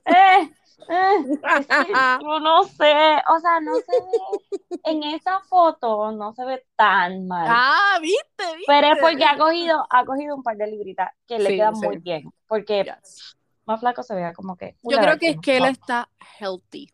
Eh, 0.05 0.51
yo 2.23 2.41
no 2.41 2.65
sé, 2.65 2.93
o 3.29 3.39
sea, 3.41 3.61
no 3.61 3.75
se 3.77 3.93
ve, 3.93 4.79
en 4.85 5.03
esa 5.03 5.41
foto 5.41 6.13
no 6.13 6.33
se 6.35 6.45
ve 6.45 6.65
tan 6.77 7.27
mal. 7.27 7.47
ah, 7.51 7.99
viste, 8.01 8.57
viste. 8.57 8.65
Pero 8.67 8.87
es 8.95 8.99
porque 9.01 9.25
ha 9.25 9.37
cogido, 9.37 9.87
ha 9.91 10.05
cogido 10.05 10.37
un 10.37 10.43
par 10.43 10.57
de 10.57 10.67
libritas 10.67 11.11
que 11.27 11.39
le 11.39 11.51
Sí, 11.51 11.57
quedan 11.57 11.75
sí. 11.77 11.87
muy 11.87 11.99
bien. 11.99 12.31
Porque 12.47 12.85
Yes. 12.85 13.37
más 13.67 13.81
flaco 13.81 14.03
se 14.03 14.15
vea 14.15 14.33
como 14.33 14.57
que. 14.57 14.77
Yo 14.83 14.99
creo 14.99 15.19
que 15.19 15.31
es 15.31 15.37
que 15.41 15.57
él 15.57 15.67
está 15.67 16.09
healthy. 16.39 16.91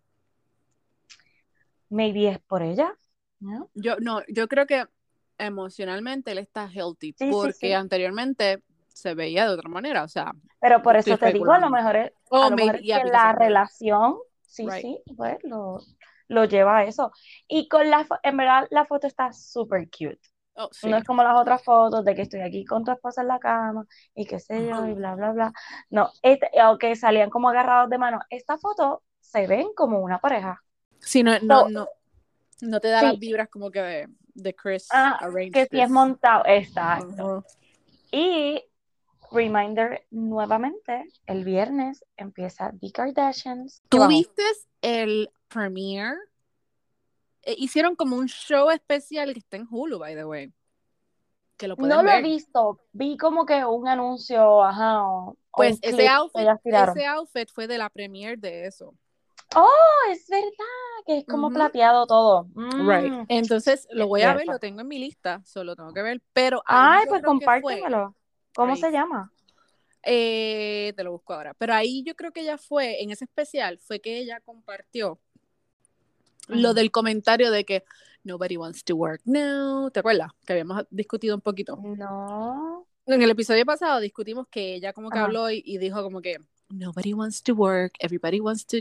Maybe 1.88 2.28
es 2.28 2.38
por 2.40 2.62
ella. 2.62 2.96
¿no? 3.40 3.70
Yo 3.74 3.96
no, 4.00 4.22
yo 4.28 4.46
creo 4.48 4.66
que 4.66 4.84
emocionalmente 5.38 6.32
él 6.32 6.38
está 6.38 6.68
healthy 6.70 7.14
Sí, 7.18 7.30
porque 7.30 7.74
anteriormente 7.74 8.62
se 8.92 9.14
veía 9.14 9.46
de 9.46 9.54
otra 9.54 9.68
manera, 9.68 10.04
o 10.04 10.08
sea, 10.08 10.32
Pero 10.60 10.82
por 10.82 10.96
eso 10.96 11.16
te 11.16 11.32
digo, 11.32 11.52
a 11.52 11.58
lo 11.58 11.70
mejor 11.70 11.96
es, 11.96 12.12
Oh, 12.30 12.42
a 12.42 12.50
lo 12.50 12.56
maybe, 12.56 12.66
mejor 12.66 12.76
es 12.76 12.82
yeah, 12.82 13.02
que 13.02 13.10
la 13.10 13.32
relación, 13.32 14.16
sí, 14.46 14.66
Right. 14.66 14.82
sí, 14.82 15.02
pues 15.16 15.38
lo, 15.44 15.80
lo 16.28 16.44
lleva 16.44 16.78
a 16.78 16.84
eso. 16.84 17.12
Y 17.48 17.68
con 17.68 17.88
la, 17.90 18.06
en 18.22 18.36
verdad, 18.36 18.66
la 18.70 18.84
foto 18.84 19.06
está 19.06 19.32
súper 19.32 19.88
cute. 19.90 20.20
oh, 20.56 20.68
sí. 20.72 20.88
No 20.90 20.96
es 20.96 21.04
como 21.04 21.22
las 21.22 21.38
otras 21.40 21.62
fotos 21.64 22.04
de 22.04 22.14
que 22.14 22.22
estoy 22.22 22.40
aquí 22.40 22.64
con 22.64 22.84
tu 22.84 22.92
esposa 22.92 23.22
en 23.22 23.28
la 23.28 23.38
cama 23.38 23.86
y 24.14 24.26
qué 24.26 24.38
sé 24.38 24.66
yo, 24.68 24.86
y 24.86 24.94
bla, 24.94 25.14
bla, 25.14 25.32
bla. 25.32 25.52
No, 25.90 26.10
este, 26.22 26.50
aunque 26.60 26.94
salían 26.96 27.30
como 27.30 27.48
agarrados 27.48 27.88
de 27.90 27.98
mano, 27.98 28.20
esta 28.30 28.58
foto 28.58 29.02
se 29.20 29.46
ven 29.46 29.68
como 29.74 30.00
una 30.00 30.18
pareja. 30.20 30.62
Sí, 30.98 31.22
no, 31.22 31.38
no, 31.40 31.62
So- 31.62 31.68
no, 31.70 31.88
no 32.62 32.80
te 32.80 32.88
da 32.88 33.00
Sí. 33.00 33.06
las 33.06 33.18
vibras 33.18 33.48
como 33.48 33.70
que 33.70 33.80
de, 33.80 34.08
de 34.34 34.54
Chris 34.54 34.88
Ah, 34.92 35.18
Que 35.52 35.66
si 35.66 35.80
es 35.80 35.90
montado, 35.90 36.44
exacto. 36.46 37.44
Y 38.12 38.62
reminder 39.30 40.06
nuevamente, 40.10 41.04
el 41.26 41.44
viernes 41.44 42.04
empieza 42.16 42.72
The 42.80 42.92
Kardashians. 42.92 43.80
¿Qué 43.82 43.88
¿Tú 43.88 43.98
vamos? 43.98 44.14
viste 44.14 44.42
el 44.82 45.30
premiere? 45.48 46.16
Eh, 47.42 47.54
hicieron 47.58 47.96
como 47.96 48.16
un 48.16 48.28
show 48.28 48.70
especial 48.70 49.32
que 49.32 49.38
está 49.40 49.56
en 49.56 49.66
Hulu, 49.70 49.98
by 49.98 50.14
the 50.14 50.24
way. 50.24 50.52
Que 51.56 51.68
lo 51.68 51.76
pueden 51.76 51.96
No 51.96 52.02
lo 52.02 52.10
he 52.10 52.22
visto, 52.22 52.80
vi 52.92 53.16
como 53.16 53.44
que 53.44 53.64
un 53.64 53.86
anuncio, 53.86 54.62
ajá, 54.62 55.04
o, 55.04 55.36
Pues 55.52 55.78
ese 55.82 56.08
outfit, 56.08 56.48
ese 56.64 57.06
outfit 57.06 57.50
fue 57.52 57.66
de 57.66 57.78
la 57.78 57.90
premiere 57.90 58.36
de 58.36 58.66
eso. 58.66 58.94
Oh, 59.56 60.10
es 60.10 60.28
verdad, 60.28 61.04
que 61.06 61.18
es 61.18 61.24
como 61.26 61.50
plateado 61.50 62.06
todo. 62.06 62.46
Right. 62.54 63.12
Mm. 63.12 63.24
Entonces 63.28 63.88
lo 63.90 64.04
es 64.04 64.08
voy 64.08 64.22
a 64.22 64.34
ver, 64.34 64.46
lo 64.46 64.58
tengo 64.58 64.80
en 64.80 64.88
mi 64.88 64.98
lista, 64.98 65.42
solo 65.44 65.74
tengo 65.74 65.92
que 65.92 66.02
ver. 66.02 66.22
Pero 66.32 66.62
Ay, 66.66 67.04
pues 67.08 67.22
compártemelo. 67.22 68.14
¿Cómo 68.54 68.76
se 68.76 68.90
llama? 68.90 69.32
Eh, 70.02 70.92
te 70.96 71.04
lo 71.04 71.12
busco 71.12 71.34
ahora. 71.34 71.54
Pero 71.54 71.74
ahí 71.74 72.02
yo 72.04 72.14
creo 72.14 72.32
que 72.32 72.40
ella 72.40 72.58
fue, 72.58 73.02
en 73.02 73.10
ese 73.10 73.24
especial, 73.24 73.78
fue 73.78 74.00
que 74.00 74.18
ella 74.18 74.40
compartió 74.40 75.18
lo 76.48 76.74
del 76.74 76.90
comentario 76.90 77.50
de 77.50 77.64
que 77.64 77.84
nobody 78.24 78.56
wants 78.56 78.84
to 78.84 78.96
work 78.96 79.20
now. 79.24 79.90
¿Te 79.90 80.00
acuerdas? 80.00 80.32
Que 80.46 80.54
habíamos 80.54 80.84
discutido 80.90 81.34
un 81.34 81.40
poquito. 81.42 81.76
No. 81.76 82.86
En 83.06 83.22
el 83.22 83.30
episodio 83.30 83.64
pasado 83.64 84.00
discutimos 84.00 84.46
que 84.48 84.74
ella 84.74 84.92
como 84.92 85.10
que 85.10 85.18
habló 85.18 85.50
y, 85.50 85.62
y 85.64 85.78
dijo 85.78 86.02
como 86.02 86.20
que 86.22 86.38
nobody 86.68 87.12
wants 87.12 87.42
to 87.42 87.54
work, 87.54 87.94
everybody 87.98 88.40
wants 88.40 88.64
to 88.66 88.78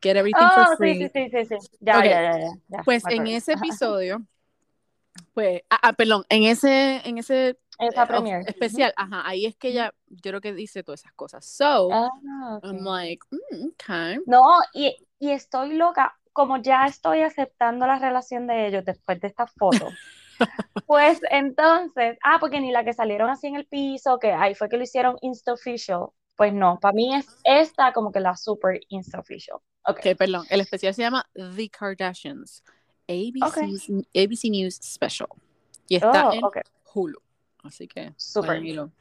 get 0.00 0.16
everything 0.16 0.46
Oh, 0.46 0.54
for 0.54 0.76
sí, 0.76 0.76
free. 0.76 1.08
sí, 1.08 1.10
sí, 1.12 1.30
sí, 1.30 1.58
sí. 1.60 1.68
Ya, 1.80 2.04
ya, 2.04 2.22
ya, 2.22 2.38
ya, 2.38 2.50
ya, 2.68 2.82
Pues 2.84 3.02
en 3.08 3.26
ese 3.26 3.52
episodio, 3.54 4.24
pues, 5.34 5.62
ah, 5.70 5.78
ah, 5.82 5.92
perdón, 5.94 6.24
en 6.28 6.44
ese, 6.44 7.00
en 7.04 7.18
ese 7.18 7.58
Esa 7.78 8.02
eh, 8.02 8.06
premiere. 8.06 8.42
of- 8.42 8.48
especial, 8.48 8.92
ajá, 8.96 9.22
ahí 9.26 9.46
es 9.46 9.56
que 9.56 9.68
ella, 9.68 9.92
yo 10.08 10.30
creo 10.30 10.40
que 10.40 10.52
dice 10.54 10.82
todas 10.82 11.00
esas 11.00 11.12
cosas. 11.14 11.44
So, 11.46 11.88
Ah. 11.92 12.08
I'm 12.62 12.84
like, 12.84 13.20
mm, 13.30 13.68
okay. 13.72 14.18
No, 14.26 14.42
y, 14.74 14.96
y 15.18 15.30
estoy 15.30 15.74
loca, 15.74 16.16
como 16.32 16.58
ya 16.58 16.86
estoy 16.86 17.22
aceptando 17.22 17.86
la 17.86 17.98
relación 17.98 18.46
de 18.46 18.66
ellos 18.68 18.84
después 18.84 19.20
de 19.20 19.28
esta 19.28 19.46
foto. 19.46 19.88
Pues 20.86 21.18
entonces, 21.30 22.18
ah, 22.22 22.36
porque 22.38 22.60
ni 22.60 22.70
la 22.70 22.84
que 22.84 22.92
salieron 22.92 23.30
así 23.30 23.46
en 23.46 23.56
el 23.56 23.66
piso, 23.66 24.18
que 24.18 24.32
ahí 24.32 24.54
fue 24.54 24.68
que 24.68 24.76
lo 24.76 24.82
hicieron 24.82 25.16
Insta 25.22 25.54
Official. 25.54 26.08
Pues 26.36 26.52
no, 26.52 26.78
para 26.78 26.92
mí 26.92 27.14
es 27.14 27.26
esta 27.42 27.94
como 27.94 28.12
que 28.12 28.20
la 28.20 28.36
super 28.36 28.78
Insta 28.88 29.18
Official. 29.18 29.56
Ok. 29.86 30.00
Perdón, 30.18 30.44
el 30.50 30.60
especial 30.60 30.92
se 30.92 31.00
llama 31.00 31.24
The 31.34 31.70
Kardashians, 31.70 32.62
ABC's 33.08 33.88
ABC 34.14 34.50
News 34.50 34.74
Special. 34.82 35.28
Y 35.88 35.96
está 35.96 36.28
Oh, 36.28 36.32
en. 36.34 36.42
Hulu. 36.92 37.18
Así 37.66 37.88
que, 37.88 38.14
vean. 38.42 38.92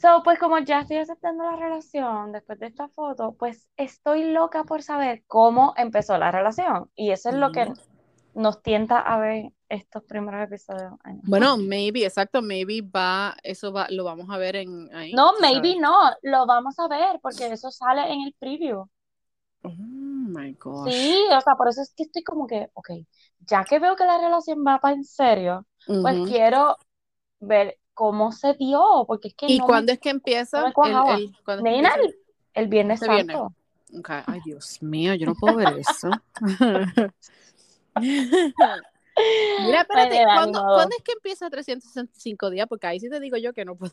So, 0.00 0.22
pues 0.22 0.38
como 0.38 0.58
ya 0.60 0.80
estoy 0.80 0.98
aceptando 0.98 1.44
la 1.44 1.56
relación 1.56 2.32
después 2.32 2.58
de 2.60 2.66
esta 2.66 2.88
foto, 2.88 3.34
pues 3.38 3.68
estoy 3.76 4.30
loca 4.30 4.64
por 4.64 4.82
saber 4.82 5.24
cómo 5.26 5.74
empezó 5.76 6.18
la 6.18 6.30
relación. 6.30 6.90
Y 6.94 7.10
eso 7.10 7.30
es 7.30 7.34
lo 7.34 7.50
que 7.52 7.72
nos 8.34 8.62
tienta 8.62 8.98
a 8.98 9.18
ver 9.18 9.52
estos 9.68 10.04
primeros 10.04 10.44
episodios. 10.44 10.92
Bueno, 11.24 11.56
maybe, 11.56 12.04
exacto, 12.04 12.42
maybe 12.42 12.82
va, 12.82 13.36
eso 13.42 13.72
va, 13.72 13.86
lo 13.90 14.04
vamos 14.04 14.28
a 14.30 14.38
ver 14.38 14.56
en 14.56 14.94
ahí. 14.94 15.12
No, 15.12 15.32
maybe 15.40 15.74
sabes. 15.74 15.80
no, 15.80 16.10
lo 16.22 16.46
vamos 16.46 16.78
a 16.78 16.88
ver 16.88 17.18
porque 17.20 17.46
eso 17.46 17.70
sale 17.70 18.12
en 18.12 18.22
el 18.22 18.34
preview. 18.38 18.86
Oh 19.64 19.70
my 19.70 20.54
gosh. 20.54 20.92
Sí, 20.92 21.24
o 21.36 21.40
sea, 21.40 21.54
por 21.56 21.68
eso 21.68 21.82
es 21.82 21.92
que 21.96 22.04
estoy 22.04 22.22
como 22.22 22.46
que, 22.46 22.68
ok, 22.74 22.90
ya 23.40 23.64
que 23.64 23.78
veo 23.78 23.96
que 23.96 24.04
la 24.04 24.18
relación 24.18 24.64
va 24.66 24.78
para 24.78 24.94
en 24.94 25.04
serio, 25.04 25.66
pues 25.86 26.28
quiero 26.28 26.76
ver 27.40 27.78
cómo 27.94 28.32
se 28.32 28.54
dio, 28.54 29.04
porque 29.06 29.28
es 29.28 29.34
que 29.34 29.46
¿Y 29.46 29.58
no 29.58 29.66
cuándo 29.66 29.90
me, 29.90 29.94
es 29.94 30.00
que 30.00 30.10
empieza? 30.10 30.60
no 30.60 30.66
el, 30.66 31.24
el, 31.24 31.36
¿cuándo 31.44 31.64
es 31.64 31.70
que 31.70 31.70
Nena, 31.70 31.88
empieza? 31.90 32.00
el, 32.00 32.16
el 32.54 32.68
Viernes 32.68 33.00
viernes. 33.00 33.36
Santo. 33.36 33.54
Ay, 34.26 34.40
Dios 34.44 34.82
mío, 34.82 35.14
yo 35.14 35.26
no 35.26 35.34
puedo 35.34 35.56
ver 35.56 35.78
eso. 35.78 36.10
Mira, 37.94 39.82
espérate, 39.82 40.24
¿cuándo, 40.24 40.62
modo. 40.62 40.74
¿cuándo 40.76 40.96
es 40.96 41.04
que 41.04 41.12
empieza 41.12 41.50
365 41.50 42.50
días? 42.50 42.66
Porque 42.66 42.86
ahí 42.86 42.98
sí 42.98 43.10
te 43.10 43.20
digo 43.20 43.36
yo 43.36 43.52
que 43.52 43.64
no 43.64 43.76
puedo. 43.76 43.92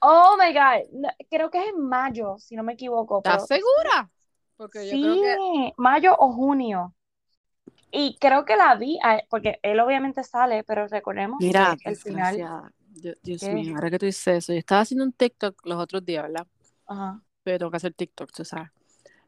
Oh 0.00 0.36
my 0.38 0.52
God, 0.52 0.88
no, 0.92 1.08
creo 1.30 1.50
que 1.50 1.58
es 1.58 1.66
en 1.68 1.80
mayo, 1.80 2.36
si 2.38 2.56
no 2.56 2.62
me 2.62 2.72
equivoco, 2.72 3.22
pero 3.22 3.36
¿Estás 3.36 3.48
segura? 3.48 4.10
Porque 4.56 4.86
yo 4.86 4.92
creo 4.98 5.14
sí, 5.14 5.20
que. 5.20 5.72
mayo 5.76 6.16
o 6.18 6.32
junio. 6.32 6.94
Y 7.90 8.16
creo 8.18 8.44
que 8.44 8.56
la 8.56 8.74
vi, 8.74 8.98
ah, 9.04 9.20
porque 9.28 9.60
él 9.62 9.78
obviamente 9.78 10.24
sale, 10.24 10.64
pero 10.64 10.88
recordemos 10.88 11.38
Mira, 11.40 11.76
que 11.80 11.90
el 11.90 11.96
final. 11.96 12.72
Dios, 13.22 13.50
mío, 13.50 13.74
ahora 13.74 13.90
que 13.90 13.98
tú 13.98 14.06
dices 14.06 14.26
eso, 14.38 14.52
yo 14.52 14.58
estaba 14.58 14.82
haciendo 14.82 15.04
un 15.04 15.12
TikTok 15.12 15.66
los 15.66 15.78
otros 15.78 16.04
días, 16.04 16.22
¿verdad? 16.24 16.46
ajá, 16.86 17.22
Pero 17.42 17.58
tengo 17.58 17.70
que 17.70 17.76
hacer 17.78 17.94
TikTok, 17.94 18.32
tú 18.32 18.44
sabes. 18.44 18.70
Oh, 18.72 18.80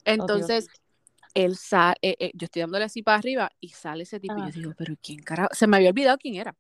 Entonces, 0.04 0.68
él 1.34 1.56
sale, 1.56 1.96
eh, 2.02 2.16
eh, 2.20 2.30
yo 2.34 2.46
estoy 2.46 2.62
dándole 2.62 2.84
así 2.86 3.02
para 3.02 3.18
arriba 3.18 3.50
y 3.60 3.70
sale 3.70 4.04
ese 4.04 4.20
tipo. 4.20 4.40
Y 4.40 4.46
yo 4.46 4.52
digo, 4.52 4.72
pero 4.78 4.94
¿quién 5.02 5.22
carajo? 5.22 5.50
Se 5.54 5.66
me 5.66 5.76
había 5.76 5.90
olvidado 5.90 6.18
quién 6.18 6.36
era. 6.36 6.54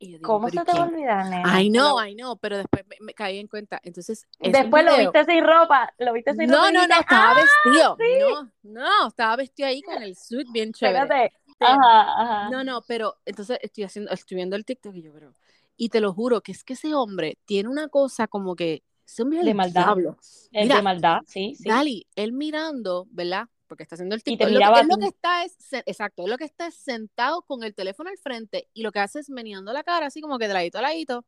Y 0.00 0.12
yo 0.12 0.18
digo, 0.18 0.28
¿cómo 0.32 0.48
se 0.48 0.64
te 0.64 0.72
va 0.72 0.80
a 0.84 0.88
olvidar, 0.88 1.26
nena? 1.26 1.60
I 1.60 1.70
know, 1.70 1.98
I 2.04 2.14
know, 2.14 2.36
pero 2.38 2.56
después 2.56 2.84
me, 2.86 2.96
me 3.00 3.14
caí 3.14 3.38
en 3.38 3.48
cuenta. 3.48 3.80
Entonces, 3.82 4.26
Después 4.40 4.84
lo 4.84 4.96
viste 4.96 5.24
sin 5.24 5.44
ropa, 5.44 5.92
lo 5.98 6.12
viste 6.12 6.34
sin 6.34 6.48
ropa 6.48 6.70
No, 6.70 6.72
no, 6.72 6.86
no, 6.86 7.00
estaba 7.00 7.30
"Ah, 7.30 7.34
vestido. 7.34 7.96
sí". 7.98 8.04
No, 8.20 8.52
no, 8.62 9.08
estaba 9.08 9.36
vestido 9.36 9.68
ahí 9.68 9.82
con 9.82 10.02
el 10.02 10.14
suit 10.16 10.46
bien 10.50 10.72
chévere. 10.72 10.98
Espérate. 11.06 11.32
Ajá, 11.60 12.12
ajá. 12.22 12.48
No, 12.50 12.64
no, 12.64 12.82
pero 12.86 13.16
entonces 13.26 13.58
estoy 13.62 13.84
haciendo, 13.84 14.10
estoy 14.12 14.36
viendo 14.36 14.56
el 14.56 14.64
TikTok 14.64 14.94
y 14.94 15.02
yo, 15.02 15.12
pero, 15.12 15.34
y 15.78 15.88
te 15.88 16.00
lo 16.00 16.12
juro 16.12 16.42
que 16.42 16.52
es 16.52 16.64
que 16.64 16.74
ese 16.74 16.92
hombre 16.94 17.38
tiene 17.46 17.70
una 17.70 17.88
cosa 17.88 18.26
como 18.26 18.54
que, 18.56 18.82
ese 19.06 19.22
hombre 19.22 19.42
De 19.42 19.50
el 19.50 19.56
maldad. 19.56 19.84
diablo. 19.86 20.18
Es 20.20 20.64
Mira, 20.64 20.76
de 20.76 20.82
maldad, 20.82 21.20
sí, 21.26 21.54
sí. 21.54 21.68
Dali, 21.68 22.06
él 22.16 22.32
mirando, 22.32 23.06
¿verdad? 23.10 23.46
Porque 23.68 23.84
está 23.84 23.94
haciendo 23.94 24.14
el 24.14 24.22
TikTok. 24.22 24.48
Él 24.48 24.56
él 24.56 24.88
lo 24.88 24.96
que 24.98 25.06
está 25.06 25.44
es, 25.44 25.56
exacto, 25.86 26.24
él 26.24 26.30
lo 26.30 26.36
que 26.36 26.44
está 26.44 26.66
es 26.66 26.74
sentado 26.74 27.42
con 27.42 27.62
el 27.62 27.74
teléfono 27.74 28.10
al 28.10 28.18
frente 28.18 28.68
y 28.74 28.82
lo 28.82 28.90
que 28.92 28.98
hace 28.98 29.20
es 29.20 29.30
meneando 29.30 29.72
la 29.72 29.84
cara 29.84 30.06
así 30.06 30.20
como 30.20 30.38
que 30.38 30.48
de 30.48 30.54
ladito 30.54 30.78
a 30.78 30.82
ladito, 30.82 31.24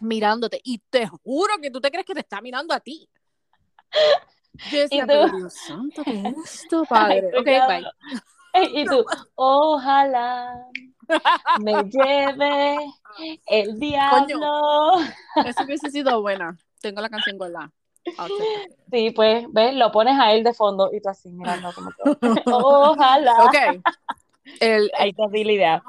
mirándote. 0.00 0.60
Y 0.64 0.78
te 0.90 1.06
juro 1.06 1.54
que 1.62 1.70
tú 1.70 1.80
te 1.80 1.90
crees 1.90 2.04
que 2.04 2.14
te 2.14 2.20
está 2.20 2.40
mirando 2.40 2.74
a 2.74 2.80
ti. 2.80 3.08
Yo 4.72 4.80
decía, 4.80 5.02
tú- 5.02 5.12
pero 5.12 5.28
Dios 5.28 5.52
santo, 5.54 6.04
¿qué 6.04 6.14
es 6.30 6.62
esto, 6.62 6.84
padre? 6.88 7.30
Ay, 7.32 7.40
ok, 7.40 7.68
bye. 7.68 7.86
Y 8.80 8.84
tú, 8.86 9.04
ojalá 9.34 10.64
me 11.60 11.72
lleve 11.84 12.76
el 13.46 13.78
diablo. 13.78 14.92
Eso 15.44 15.64
hubiese 15.64 15.90
sido 15.90 16.20
buena. 16.22 16.56
Tengo 16.80 17.00
la 17.00 17.08
canción 17.08 17.38
guardada. 17.38 17.72
Sí, 18.90 19.10
pues, 19.12 19.46
ves, 19.50 19.74
lo 19.74 19.90
pones 19.90 20.18
a 20.20 20.32
él 20.32 20.44
de 20.44 20.52
fondo 20.52 20.90
y 20.92 21.00
tú 21.00 21.08
así 21.08 21.30
mirando 21.30 21.72
como 21.74 21.90
que, 21.90 22.42
ojalá. 22.52 23.34
Ok. 23.44 23.80
El, 24.60 24.90
Ahí 24.98 25.12
te 25.14 25.22
di 25.32 25.42
la 25.44 25.52
idea. 25.52 25.82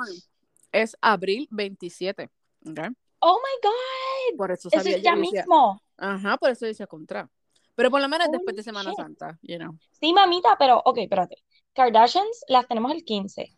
es 0.72 0.95
abril 1.01 1.48
27. 1.51 2.29
ok. 2.69 2.79
Oh 3.19 3.39
my 3.39 3.67
God, 3.69 4.38
Por 4.38 4.51
eso 4.51 4.69
eso 4.69 4.77
sabía 4.77 4.98
es 4.98 5.03
yo 5.03 5.10
ya 5.12 5.15
decía- 5.15 5.41
mismo. 5.41 5.81
Ajá, 5.98 6.38
por 6.38 6.51
eso 6.51 6.65
decía 6.65 6.88
contra. 6.88 7.29
Pero 7.75 7.89
por 7.91 8.00
lo 8.00 8.07
menos 8.07 8.27
Holy 8.27 8.38
después 8.38 8.55
de 8.55 8.63
Semana 8.63 8.91
shit. 8.91 8.98
Santa, 8.98 9.38
you 9.41 9.57
know. 9.57 9.74
Sí, 10.00 10.13
mamita, 10.13 10.55
pero, 10.57 10.81
ok, 10.86 11.00
espérate. 11.00 11.43
Kardashians 11.74 12.45
las 12.48 12.65
tenemos 12.67 12.91
el 12.93 13.03
15. 13.03 13.51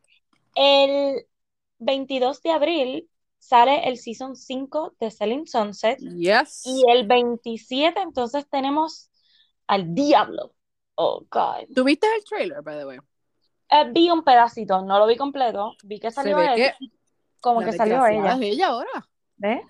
El 0.55 1.25
22 1.79 2.41
de 2.41 2.51
abril 2.51 3.09
sale 3.39 3.87
el 3.87 3.97
Season 3.97 4.35
5 4.35 4.95
de 4.99 5.11
Selling 5.11 5.45
Sunset. 5.47 5.99
Yes. 5.99 6.63
Y 6.65 6.83
el 6.89 7.07
27, 7.07 7.99
entonces 8.01 8.47
tenemos 8.49 9.09
al 9.67 9.93
Diablo. 9.93 10.53
Oh, 10.95 11.25
God. 11.29 11.67
¿Tuviste 11.75 12.07
el 12.17 12.23
trailer, 12.23 12.61
by 12.63 12.77
the 12.79 12.85
way? 12.85 12.97
Eh, 13.69 13.91
vi 13.91 14.09
un 14.09 14.23
pedacito, 14.23 14.81
no 14.81 14.97
lo 14.97 15.05
vi 15.07 15.15
completo. 15.17 15.75
Vi 15.83 15.99
que 15.99 16.09
salió 16.09 16.39
él. 16.39 16.55
que 16.55 16.73
como 17.39 17.59
que 17.59 17.73
salió 17.73 18.05
ella. 18.07 18.33
es 18.33 18.41
ella 18.41 18.67
ahora. 18.67 19.07
¿Ves? 19.35 19.61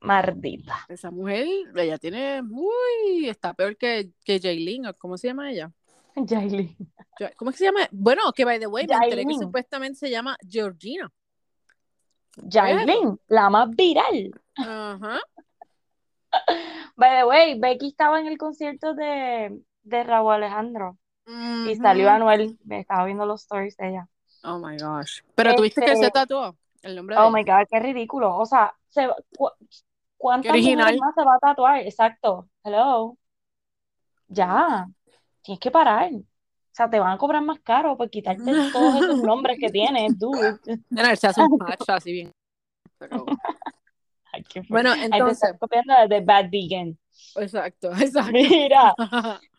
Mardita. 0.00 0.84
Esa 0.88 1.10
mujer, 1.10 1.46
ella 1.76 1.96
tiene, 1.98 2.42
uy, 2.42 3.28
está 3.28 3.54
peor 3.54 3.76
que, 3.76 4.10
que 4.24 4.40
Jaylin, 4.40 4.86
¿o 4.86 4.94
¿cómo 4.94 5.16
se 5.16 5.28
llama 5.28 5.50
ella? 5.50 5.72
Yailin. 6.16 6.76
Ya- 7.20 7.32
¿Cómo 7.36 7.50
es 7.50 7.54
que 7.56 7.58
se 7.58 7.64
llama? 7.66 7.88
Bueno, 7.92 8.32
que 8.32 8.44
by 8.44 8.58
the 8.58 8.66
way, 8.66 8.86
me 8.86 8.94
enteré 8.94 9.24
que 9.24 9.34
supuestamente 9.34 9.98
se 10.00 10.10
llama 10.10 10.36
Georgina. 10.46 11.10
Yailin, 12.36 13.18
la 13.28 13.50
más 13.50 13.70
viral. 13.70 14.32
Ajá. 14.56 15.18
By 16.96 17.18
the 17.18 17.24
way, 17.26 17.58
Becky 17.58 17.88
estaba 17.88 18.20
en 18.20 18.26
el 18.26 18.38
concierto 18.38 18.94
de, 18.94 19.60
de 19.82 20.04
Raúl 20.04 20.32
Alejandro. 20.34 20.96
Y 21.26 21.76
salió. 21.76 22.10
Anuel. 22.10 22.58
Me 22.64 22.80
estaba 22.80 23.04
viendo 23.04 23.26
los 23.26 23.42
stories 23.42 23.76
de 23.76 23.90
ella. 23.90 24.08
Oh 24.44 24.58
my 24.58 24.76
gosh. 24.76 25.20
Pero 25.34 25.54
tuviste 25.54 25.80
que 25.82 25.92
Este- 25.92 26.06
se 26.06 26.10
tatuó 26.10 26.56
el 26.82 26.96
nombre 26.96 27.14
de 27.16 27.22
Oh 27.22 27.30
my 27.30 27.44
God, 27.44 27.66
qué 27.70 27.78
ridículo. 27.78 28.36
O 28.36 28.44
sea, 28.44 28.74
se, 28.88 29.08
cu- 29.36 29.50
¿cuántas 30.16 30.50
original. 30.52 30.98
más 30.98 31.14
se 31.14 31.24
va 31.24 31.34
a 31.36 31.38
tatuar? 31.38 31.78
Exacto. 31.80 32.48
Hello. 32.64 33.16
Ya. 34.28 34.88
Tienes 35.42 35.60
que 35.60 35.70
parar. 35.70 36.10
O 36.72 36.74
sea, 36.74 36.88
te 36.88 36.98
van 36.98 37.12
a 37.12 37.18
cobrar 37.18 37.42
más 37.42 37.60
caro 37.60 37.96
por 37.98 38.08
quitarte 38.08 38.42
todos 38.72 39.02
esos 39.02 39.22
nombres 39.22 39.58
que 39.60 39.68
tienes, 39.68 40.18
dude. 40.18 40.58
Mira, 40.90 41.10
él 41.10 41.16
se 41.18 41.26
hace 41.26 41.42
un 41.42 41.58
patch 41.58 41.88
así 41.88 42.12
bien. 42.12 42.32
Se 42.98 43.04
acabó. 43.04 43.26
Ay, 44.32 44.42
qué 44.44 44.62
fuerte. 44.62 44.68
Bueno, 44.90 44.94
te 44.94 45.04
entonces, 45.16 45.52
copiando 45.60 45.94
de 46.08 46.20
Bad 46.22 46.46
Vegan. 46.50 46.98
exacto, 47.36 47.90
exacto. 48.00 48.32
Mira, 48.32 48.94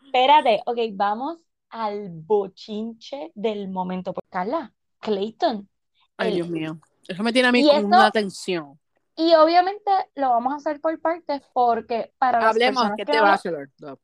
espérate. 0.04 0.62
Ok, 0.66 0.78
vamos 0.94 1.38
al 1.70 2.08
bochinche 2.10 3.30
del 3.34 3.68
momento. 3.68 4.12
Pues, 4.12 4.26
Carla, 4.28 4.72
Clayton. 5.00 5.68
Ay, 6.16 6.28
el- 6.28 6.34
Dios 6.34 6.48
mío. 6.48 6.78
Eso 7.06 7.22
me 7.22 7.32
tiene 7.32 7.48
a 7.48 7.52
mí 7.52 7.60
Y 7.60 7.66
con 7.66 7.76
esto- 7.76 7.86
una 7.86 8.10
tensión. 8.10 8.78
Y 9.16 9.32
obviamente 9.34 9.90
lo 10.16 10.30
vamos 10.30 10.52
a 10.52 10.56
hacer 10.56 10.80
por 10.80 11.00
partes 11.00 11.40
porque 11.52 12.12
para 12.18 12.40
las 12.40 12.50
Hablemos 12.50 12.82
personas 12.82 12.96
que 12.96 13.04
que 13.04 13.16
no- 13.18 13.22
Bachelor. 13.22 13.70
no. 13.78 13.98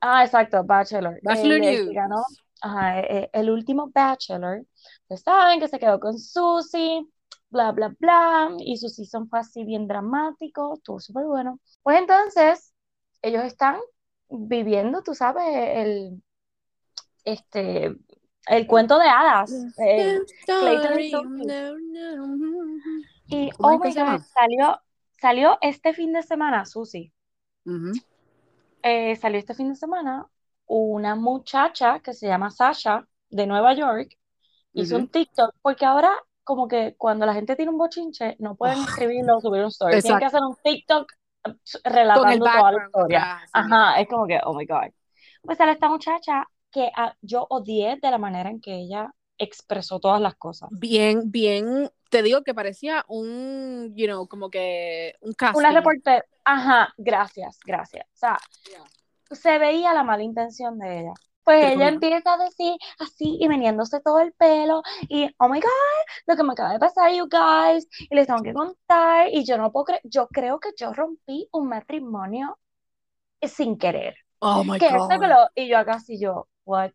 Ah, 0.00 0.24
exacto, 0.24 0.64
Bachelor. 0.64 1.18
Bachelor 1.22 1.52
el, 1.58 1.64
el 1.64 1.84
News. 1.84 1.94
ganó, 1.94 2.22
ajá, 2.64 3.00
eh, 3.00 3.30
el 3.32 3.50
último 3.50 3.90
Bachelor. 3.94 4.64
Ustedes 5.02 5.22
saben 5.22 5.60
que 5.60 5.68
se 5.68 5.78
quedó 5.78 6.00
con 6.00 6.18
Susie, 6.18 7.06
bla, 7.50 7.72
bla, 7.72 7.94
bla. 7.98 8.50
Y 8.58 8.76
su 8.78 8.88
season 8.88 9.28
fue 9.28 9.40
así 9.40 9.64
bien 9.64 9.86
dramático, 9.86 10.74
estuvo 10.74 10.98
súper 10.98 11.26
bueno. 11.26 11.60
Pues 11.82 11.98
entonces, 11.98 12.74
ellos 13.22 13.44
están 13.44 13.78
viviendo, 14.30 15.02
tú 15.02 15.14
sabes, 15.14 15.44
el, 15.46 16.22
este, 17.24 17.94
el 18.46 18.66
cuento 18.66 18.98
de 18.98 19.08
hadas. 19.08 19.52
Eh, 19.78 20.18
y 20.26 20.32
Story, 20.50 21.10
Sophie. 21.10 21.46
no, 21.46 22.26
no. 22.26 22.80
y, 23.28 23.50
¿Cómo 23.50 23.84
es 23.84 23.96
oh 23.96 24.00
my? 24.00 24.16
God, 24.16 24.22
salió, 24.32 24.80
salió 25.20 25.58
este 25.60 25.92
fin 25.92 26.14
de 26.14 26.22
semana, 26.22 26.64
Susi, 26.64 27.12
Ujú. 27.66 27.92
eh, 28.82 29.16
salió 29.16 29.38
este 29.38 29.54
fin 29.54 29.68
de 29.68 29.76
semana 29.76 30.26
una 30.66 31.14
muchacha 31.14 32.00
que 32.00 32.12
se 32.14 32.26
llama 32.26 32.50
Sasha 32.50 33.06
de 33.30 33.46
Nueva 33.46 33.74
York, 33.74 34.16
hizo 34.72 34.96
un 34.96 35.08
TikTok, 35.08 35.54
porque 35.62 35.84
ahora 35.84 36.12
como 36.42 36.68
que 36.68 36.94
cuando 36.98 37.24
la 37.26 37.34
gente 37.34 37.56
tiene 37.56 37.70
un 37.70 37.78
bochinche, 37.78 38.36
no 38.38 38.54
pueden 38.54 38.78
Ah. 38.78 38.84
escribirlo 38.88 39.36
o 39.36 39.40
subir 39.40 39.62
un 39.62 39.68
story, 39.68 40.00
tienen 40.02 40.18
que 40.18 40.24
hacer 40.26 40.40
un 40.42 40.56
TikTok 40.62 41.12
el 41.44 41.60
relatando 41.84 42.44
toda 42.44 42.72
la 42.72 42.84
historia. 42.86 43.40
Ajá, 43.52 44.00
es 44.00 44.08
como 44.08 44.26
que, 44.26 44.40
oh 44.44 44.54
my 44.54 44.66
God. 44.66 44.90
Pues 45.42 45.58
sale 45.58 45.72
esta 45.72 45.88
muchacha 45.88 46.46
que 46.70 46.90
ah, 46.96 47.14
yo 47.20 47.46
odié 47.50 47.98
de 48.02 48.10
la 48.10 48.18
manera 48.18 48.50
en 48.50 48.60
que 48.60 48.74
ella 48.74 49.14
expresó 49.38 50.00
todas 50.00 50.20
las 50.20 50.34
cosas. 50.36 50.68
Bien, 50.72 51.30
bien, 51.30 51.90
te 52.10 52.22
digo 52.22 52.42
que 52.42 52.54
parecía 52.54 53.04
un, 53.08 53.92
you 53.96 54.06
know, 54.06 54.26
como 54.28 54.48
que 54.50 55.14
un 55.20 55.28
Una 55.30 55.34
casting. 55.36 55.74
reportera, 55.74 56.24
ajá, 56.44 56.94
gracias, 56.96 57.58
gracias. 57.64 58.06
O 58.06 58.16
sea, 58.16 58.38
se 59.30 59.58
veía 59.58 59.94
la 59.94 60.04
mala 60.04 60.22
intención 60.22 60.78
de 60.78 61.00
ella. 61.00 61.12
Pues 61.44 61.60
Pero 61.60 61.74
ella 61.74 61.88
empieza 61.88 62.34
a 62.34 62.38
decir 62.38 62.74
así 62.98 63.36
y 63.38 63.48
meneándose 63.48 64.00
todo 64.00 64.18
el 64.20 64.32
pelo 64.32 64.82
y, 65.08 65.28
oh 65.38 65.48
my 65.48 65.60
God, 65.60 65.68
lo 66.26 66.36
que 66.36 66.42
me 66.42 66.52
acaba 66.52 66.72
de 66.72 66.78
pasar, 66.78 67.12
you 67.12 67.28
guys, 67.28 67.86
y 67.98 68.14
les 68.14 68.26
tengo 68.26 68.42
que 68.42 68.54
contar 68.54 69.28
y 69.30 69.44
yo 69.44 69.58
no 69.58 69.70
puedo 69.70 69.84
creer, 69.84 70.00
yo 70.04 70.26
creo 70.28 70.58
que 70.58 70.70
yo 70.76 70.94
rompí 70.94 71.46
un 71.52 71.68
matrimonio 71.68 72.58
sin 73.42 73.76
querer. 73.76 74.14
Oh 74.38 74.64
my 74.64 74.78
que 74.78 74.88
God. 74.88 75.24
lo, 75.26 75.48
y 75.54 75.68
yo 75.68 75.78
acá 75.78 75.94
así 75.94 76.18
yo, 76.18 76.48
what? 76.64 76.90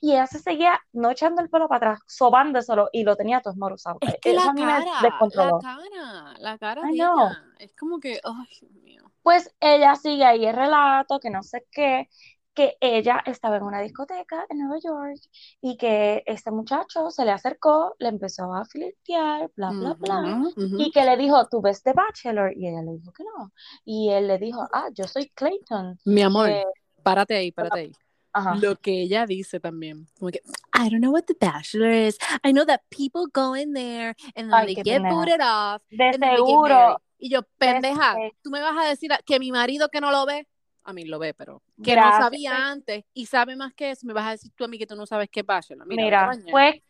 Y 0.00 0.12
ella 0.12 0.26
se 0.26 0.38
seguía 0.38 0.80
no 0.92 1.10
echando 1.10 1.42
el 1.42 1.50
pelo 1.50 1.68
para 1.68 1.92
atrás, 1.92 2.00
sobándoselo 2.06 2.88
y 2.92 3.04
lo 3.04 3.16
tenía 3.16 3.40
todo 3.40 3.52
esmorozado. 3.52 3.98
Es 4.00 4.16
que 4.20 4.30
Eso 4.30 4.46
la 4.46 4.54
cara, 4.54 4.84
la 5.02 5.58
cara, 5.60 6.34
la 6.38 6.58
cara 6.58 6.82
ella, 6.90 7.42
es 7.58 7.74
como 7.74 7.98
que, 8.00 8.20
ay, 8.22 8.46
Dios 8.60 8.72
mío. 8.82 9.09
Pues 9.22 9.54
ella 9.60 9.94
sigue 9.96 10.24
ahí 10.24 10.46
el 10.46 10.56
relato, 10.56 11.20
que 11.20 11.30
no 11.30 11.42
sé 11.42 11.66
qué, 11.70 12.08
que 12.54 12.76
ella 12.80 13.22
estaba 13.26 13.56
en 13.56 13.62
una 13.62 13.80
discoteca 13.80 14.44
en 14.48 14.58
Nueva 14.58 14.78
York 14.82 15.20
y 15.60 15.76
que 15.76 16.22
este 16.26 16.50
muchacho 16.50 17.10
se 17.10 17.24
le 17.24 17.30
acercó, 17.30 17.94
le 17.98 18.08
empezó 18.08 18.52
a 18.52 18.64
flirtear, 18.64 19.50
bla, 19.56 19.70
bla, 19.70 19.94
bla, 19.94 20.42
y 20.56 20.90
que 20.90 21.04
le 21.04 21.16
dijo, 21.16 21.46
¿tú 21.48 21.60
ves 21.60 21.82
The 21.82 21.92
Bachelor? 21.92 22.52
Y 22.56 22.68
ella 22.68 22.82
le 22.82 22.92
dijo 22.92 23.12
que 23.12 23.24
no. 23.24 23.52
Y 23.84 24.10
él 24.10 24.26
le 24.26 24.38
dijo, 24.38 24.66
ah, 24.72 24.88
yo 24.92 25.06
soy 25.06 25.30
Clayton. 25.30 25.98
Mi 26.04 26.22
amor, 26.22 26.50
Eh, 26.50 26.64
párate 27.02 27.36
ahí, 27.36 27.52
párate 27.52 27.80
ahí. 27.80 27.92
ajá. 28.32 28.54
Lo 28.56 28.76
que 28.76 29.02
ella 29.02 29.26
dice 29.26 29.60
también, 29.60 30.06
como 30.18 30.30
que, 30.30 30.40
I 30.74 30.88
don't 30.88 31.00
know 31.00 31.12
what 31.12 31.24
the 31.24 31.36
bachelor 31.38 31.90
is. 31.90 32.18
I 32.44 32.52
know 32.52 32.64
that 32.64 32.80
people 32.90 33.26
go 33.32 33.54
in 33.54 33.72
there 33.74 34.14
and 34.34 34.50
then 34.50 34.54
Ay, 34.54 34.66
they 34.66 34.82
get 34.82 35.02
booted 35.02 35.40
off 35.40 35.82
De 35.90 36.08
and 36.08 36.24
seguro. 36.36 37.00
Y 37.22 37.28
yo, 37.30 37.42
pendeja, 37.58 38.14
se- 38.14 38.32
tú 38.42 38.50
me 38.50 38.60
vas 38.60 38.76
a 38.78 38.88
decir 38.88 39.10
que 39.26 39.38
mi 39.38 39.52
marido 39.52 39.88
que 39.90 40.00
no 40.00 40.10
lo 40.10 40.24
ve, 40.26 40.48
a 40.84 40.92
mí 40.94 41.04
lo 41.04 41.18
ve, 41.18 41.34
pero 41.34 41.62
que 41.82 41.94
no 41.94 42.00
Gracias. 42.02 42.24
sabía 42.24 42.70
antes 42.70 43.04
y 43.12 43.26
sabe 43.26 43.54
más 43.56 43.74
que 43.74 43.90
eso, 43.90 44.06
me 44.06 44.14
vas 44.14 44.26
a 44.26 44.30
decir 44.30 44.50
tú 44.56 44.64
a 44.64 44.68
mí 44.68 44.78
que 44.78 44.86
tú 44.86 44.96
no 44.96 45.04
sabes 45.06 45.28
qué 45.30 45.40
es 45.40 45.46
bachelor. 45.46 45.86
Mira, 45.86 46.02
Mira, 46.04 46.32
pues 46.50 46.82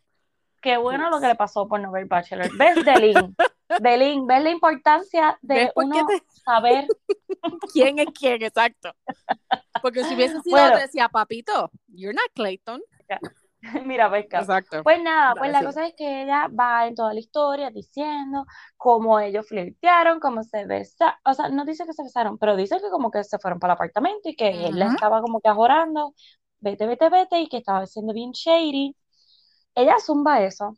qué 0.62 0.76
bueno 0.76 1.10
lo 1.10 1.20
que 1.20 1.26
le 1.26 1.34
pasó 1.34 1.66
por 1.66 1.80
no 1.80 1.90
ver 1.90 2.04
Bachelor. 2.06 2.48
¿Ves, 2.56 2.84
Delin? 2.84 3.36
Delin, 3.80 4.26
¿ves 4.26 4.42
la 4.42 4.50
importancia 4.50 5.38
de 5.42 5.54
¿Ves 5.54 5.72
por 5.74 5.84
qué 5.90 5.98
uno 6.00 6.06
te- 6.06 6.22
saber? 6.44 6.86
quién 7.72 7.98
es 7.98 8.08
quién, 8.16 8.42
exacto. 8.42 8.94
Porque 9.82 10.04
si 10.04 10.14
hubiese 10.14 10.40
sido 10.42 10.56
Bueno. 10.56 10.76
decía, 10.76 11.08
papito, 11.08 11.70
you're 11.88 12.14
not 12.14 12.30
Clayton. 12.34 12.80
Mira, 13.86 14.10
pesca. 14.10 14.40
Exacto. 14.40 14.82
Pues 14.82 15.02
nada, 15.02 15.34
pues 15.34 15.52
la 15.52 15.62
cosa 15.62 15.86
es 15.86 15.94
que 15.96 16.22
ella 16.22 16.48
va 16.48 16.86
en 16.86 16.94
toda 16.94 17.14
la 17.14 17.20
historia 17.20 17.70
diciendo 17.70 18.46
cómo 18.76 19.20
ellos 19.20 19.46
flirtearon, 19.48 20.20
cómo 20.20 20.42
se 20.42 20.66
besaron, 20.66 21.14
o 21.24 21.34
sea, 21.34 21.48
no 21.48 21.64
dice 21.64 21.84
que 21.86 21.92
se 21.92 22.02
besaron, 22.02 22.38
pero 22.38 22.56
dice 22.56 22.76
que 22.80 22.90
como 22.90 23.10
que 23.10 23.24
se 23.24 23.38
fueron 23.38 23.58
para 23.58 23.72
el 23.72 23.76
apartamento 23.76 24.28
y 24.28 24.36
que 24.36 24.66
él 24.66 24.78
la 24.78 24.86
estaba 24.86 25.20
como 25.20 25.40
que 25.40 25.48
ajorando, 25.48 26.14
vete, 26.60 26.86
vete, 26.86 27.08
vete, 27.08 27.40
y 27.40 27.48
que 27.48 27.58
estaba 27.58 27.86
siendo 27.86 28.12
bien 28.12 28.32
shady. 28.32 28.96
Ella 29.74 29.96
zumba 30.00 30.42
eso. 30.42 30.76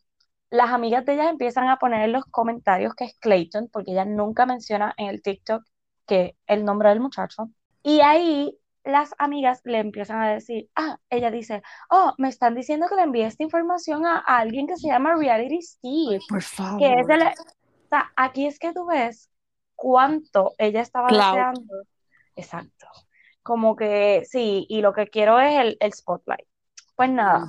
Las 0.50 0.70
amigas 0.70 1.04
de 1.06 1.14
ella 1.14 1.30
empiezan 1.30 1.68
a 1.68 1.78
poner 1.78 2.02
en 2.02 2.12
los 2.12 2.24
comentarios 2.26 2.94
que 2.94 3.04
es 3.04 3.16
Clayton, 3.18 3.68
porque 3.72 3.92
ella 3.92 4.04
nunca 4.04 4.46
menciona 4.46 4.94
en 4.96 5.08
el 5.08 5.22
TikTok 5.22 5.62
que 6.06 6.36
el 6.46 6.64
nombre 6.64 6.90
del 6.90 7.00
muchacho. 7.00 7.48
Y 7.82 8.00
ahí 8.00 8.56
las 8.84 9.14
amigas 9.18 9.60
le 9.64 9.78
empiezan 9.78 10.20
a 10.20 10.30
decir, 10.32 10.68
ah, 10.74 10.98
ella 11.10 11.30
dice, 11.30 11.62
oh, 11.90 12.14
me 12.18 12.28
están 12.28 12.54
diciendo 12.54 12.86
que 12.88 12.96
le 12.96 13.02
envíe 13.02 13.22
esta 13.22 13.42
información 13.42 14.06
a, 14.06 14.18
a 14.18 14.38
alguien 14.38 14.66
que 14.66 14.76
se 14.76 14.88
llama 14.88 15.14
Reality 15.14 15.62
Steve, 15.62 16.20
Por 16.28 16.42
favor. 16.42 16.78
que 16.78 16.92
es. 17.00 17.06
O 17.06 17.88
sea, 17.88 18.10
aquí 18.16 18.46
es 18.46 18.58
que 18.58 18.72
tú 18.72 18.86
ves 18.86 19.30
cuánto 19.74 20.54
ella 20.58 20.80
estaba 20.80 21.08
Clout. 21.08 21.26
deseando. 21.34 21.74
Exacto. 22.36 22.86
Como 23.42 23.76
que 23.76 24.22
sí, 24.24 24.66
y 24.68 24.80
lo 24.80 24.92
que 24.92 25.08
quiero 25.08 25.38
es 25.40 25.58
el, 25.60 25.76
el 25.80 25.92
spotlight. 25.92 26.46
Pues 26.96 27.10
nada, 27.10 27.46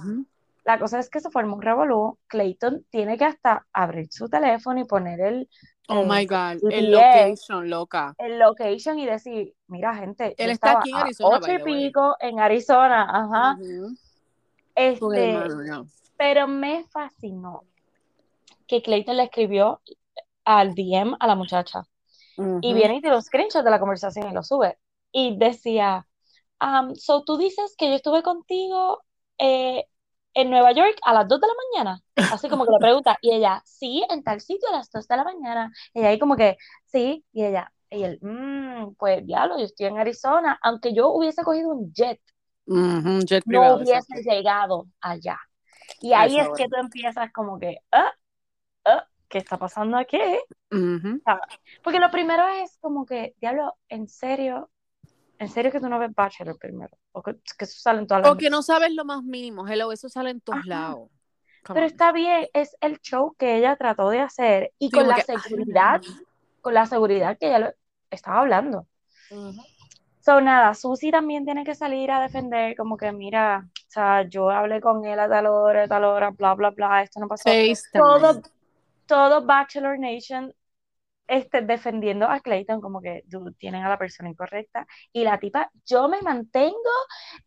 la 0.65 0.79
cosa 0.79 0.99
es 0.99 1.09
que 1.09 1.19
se 1.19 1.29
forma 1.29 1.53
un 1.55 1.61
revolú. 1.61 2.17
Clayton 2.27 2.85
tiene 2.89 3.17
que 3.17 3.25
hasta 3.25 3.65
abrir 3.73 4.07
su 4.11 4.27
teléfono 4.29 4.79
y 4.79 4.85
poner 4.85 5.19
el, 5.21 5.49
Oh 5.89 6.03
eh, 6.03 6.05
my 6.07 6.25
God, 6.25 6.59
GPS, 6.61 6.77
el 6.77 6.91
location, 6.91 7.69
loca. 7.69 8.15
el 8.17 8.39
location 8.39 8.99
y 8.99 9.05
decir, 9.05 9.53
mira, 9.67 9.93
gente, 9.95 10.33
Él 10.37 10.51
está 10.51 10.79
aquí 10.79 10.91
en 10.91 10.95
Arizona, 10.95 11.37
ocho 11.37 11.51
y 11.51 11.63
pico 11.63 12.15
en 12.19 12.39
Arizona, 12.39 13.07
ajá. 13.09 13.57
Este, 14.75 15.39
pero 16.17 16.47
me 16.47 16.85
fascinó 16.85 17.63
que 18.65 18.81
Clayton 18.81 19.17
le 19.17 19.23
escribió 19.23 19.81
al 20.45 20.73
DM 20.73 21.15
a 21.19 21.27
la 21.27 21.35
muchacha. 21.35 21.83
Y 22.61 22.73
viene 22.73 22.95
y 22.95 23.01
tiene 23.01 23.15
un 23.15 23.21
screenshot 23.21 23.63
de 23.63 23.69
la 23.69 23.79
conversación 23.79 24.27
y 24.27 24.33
lo 24.33 24.41
sube. 24.41 24.79
Y 25.11 25.37
decía, 25.37 26.07
um, 26.59 26.95
so 26.95 27.23
tú 27.23 27.37
dices 27.37 27.75
que 27.77 27.89
yo 27.89 27.95
estuve 27.95 28.23
contigo 28.23 29.03
eh, 29.37 29.85
en 30.33 30.49
Nueva 30.49 30.71
York 30.71 30.95
a 31.03 31.13
las 31.13 31.27
2 31.27 31.39
de 31.41 31.47
la 31.47 31.53
mañana. 31.83 32.01
Así 32.33 32.49
como 32.49 32.65
que 32.65 32.71
le 32.71 32.79
pregunta. 32.79 33.17
Y 33.21 33.31
ella, 33.33 33.61
sí, 33.65 34.03
en 34.09 34.23
tal 34.23 34.41
sitio 34.41 34.69
a 34.69 34.73
las 34.77 34.89
2 34.91 35.07
de 35.07 35.17
la 35.17 35.23
mañana. 35.23 35.71
Y 35.93 36.01
ahí 36.03 36.19
como 36.19 36.35
que, 36.35 36.57
sí. 36.85 37.23
Y 37.33 37.45
ella, 37.45 37.71
y 37.89 38.03
él, 38.03 38.19
"Mm, 38.21 38.95
pues 38.97 39.25
diablo, 39.25 39.57
yo 39.59 39.65
estoy 39.65 39.87
en 39.87 39.97
Arizona. 39.99 40.57
Aunque 40.61 40.93
yo 40.93 41.09
hubiese 41.11 41.43
cogido 41.43 41.69
un 41.69 41.93
jet, 41.93 42.19
jet 43.25 43.43
no 43.45 43.49
privado, 43.51 43.75
hubiese 43.77 43.97
exacto. 43.97 44.29
llegado 44.31 44.87
allá. 45.01 45.39
Y 46.01 46.13
A 46.13 46.21
ahí 46.21 46.33
esa 46.37 46.43
es 46.43 46.57
que 46.57 46.63
hora. 46.63 46.69
tú 46.69 46.75
empiezas 46.79 47.31
como 47.31 47.59
que, 47.59 47.77
ah, 47.91 48.11
ah, 48.85 49.07
¿qué 49.29 49.37
está 49.39 49.57
pasando 49.57 49.97
aquí? 49.97 50.19
Ujú. 50.71 51.21
Porque 51.83 51.99
lo 51.99 52.09
primero 52.11 52.47
es 52.47 52.77
como 52.79 53.05
que, 53.05 53.35
diablo, 53.39 53.75
en 53.89 54.07
serio, 54.07 54.69
en 55.43 55.49
serio 55.49 55.71
que 55.71 55.79
tú 55.79 55.89
no 55.89 55.99
ves 55.99 56.13
Bachelor 56.13 56.57
primero, 56.57 56.97
o 57.11 57.21
que, 57.21 57.35
que 57.57 57.65
eso 57.65 57.79
sale 57.79 57.99
en 57.99 58.07
todas 58.07 58.23
las 58.23 58.31
O 58.31 58.37
que 58.37 58.49
no 58.49 58.63
sabes 58.63 58.93
lo 58.93 59.05
más 59.05 59.23
mínimo, 59.23 59.67
hello, 59.67 59.91
eso 59.91 60.09
sale 60.09 60.31
en 60.31 60.41
todos 60.41 60.59
Ajá. 60.59 60.69
lados. 60.69 61.09
Come 61.65 61.79
Pero 61.79 61.85
on. 61.85 61.91
está 61.91 62.11
bien, 62.11 62.47
es 62.53 62.75
el 62.81 62.99
show 62.99 63.35
que 63.37 63.57
ella 63.57 63.75
trató 63.75 64.09
de 64.09 64.19
hacer 64.19 64.71
y 64.79 64.89
con 64.91 65.07
la 65.07 65.15
que, 65.15 65.23
seguridad, 65.23 66.01
con 66.61 66.73
la 66.73 66.85
seguridad 66.85 67.37
que 67.37 67.47
ella 67.47 67.59
lo 67.59 67.73
estaba 68.09 68.41
hablando. 68.41 68.87
Ujú. 69.29 69.61
So, 70.21 70.39
nada, 70.39 70.73
Susi 70.73 71.11
también 71.11 71.43
tiene 71.43 71.65
que 71.65 71.75
salir 71.75 72.09
a 72.09 72.21
defender, 72.21 72.77
como 72.77 72.95
que, 72.95 73.11
mira, 73.11 73.65
o 73.67 73.85
sea, 73.89 74.21
yo 74.29 74.49
hablé 74.49 74.79
con 74.79 75.03
él 75.05 75.19
a 75.19 75.27
tal 75.27 75.47
hora, 75.47 75.83
a 75.83 75.87
tal 75.89 76.05
hora, 76.05 76.29
bla, 76.31 76.53
bla, 76.55 76.69
bla, 76.69 77.03
esto 77.03 77.19
no 77.19 77.27
pasó. 77.27 77.49
Todo, 77.91 78.41
todo 79.05 79.45
Bachelor 79.45 79.99
Nation 79.99 80.53
este, 81.27 81.61
defendiendo 81.61 82.27
a 82.29 82.39
Clayton 82.41 82.81
como 82.81 83.01
que 83.01 83.23
dude, 83.27 83.53
tienen 83.57 83.83
a 83.83 83.89
la 83.89 83.97
persona 83.97 84.29
incorrecta 84.29 84.85
y 85.11 85.23
la 85.23 85.39
tipa, 85.39 85.71
yo 85.85 86.07
me 86.09 86.21
mantengo 86.21 86.75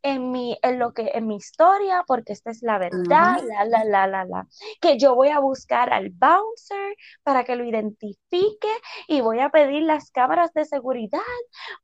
en 0.02 0.30
mi, 0.32 0.58
en 0.62 0.78
lo 0.78 0.92
que, 0.92 1.10
en 1.14 1.26
mi 1.26 1.36
historia 1.36 2.04
porque 2.06 2.32
esta 2.32 2.50
es 2.50 2.62
la 2.62 2.78
verdad, 2.78 3.34
Ujú. 3.36 3.40
la, 3.44 3.64
la, 3.64 3.84
la, 3.84 4.06
la, 4.06 4.24
la, 4.24 4.46
que 4.80 4.98
yo 4.98 5.14
voy 5.14 5.28
a 5.28 5.40
buscar 5.40 5.92
al 5.92 6.10
bouncer 6.10 6.96
para 7.22 7.44
que 7.44 7.56
lo 7.56 7.64
identifique 7.64 8.68
y 9.08 9.20
voy 9.20 9.40
a 9.40 9.50
pedir 9.50 9.82
las 9.82 10.10
cámaras 10.10 10.52
de 10.54 10.64
seguridad 10.64 11.20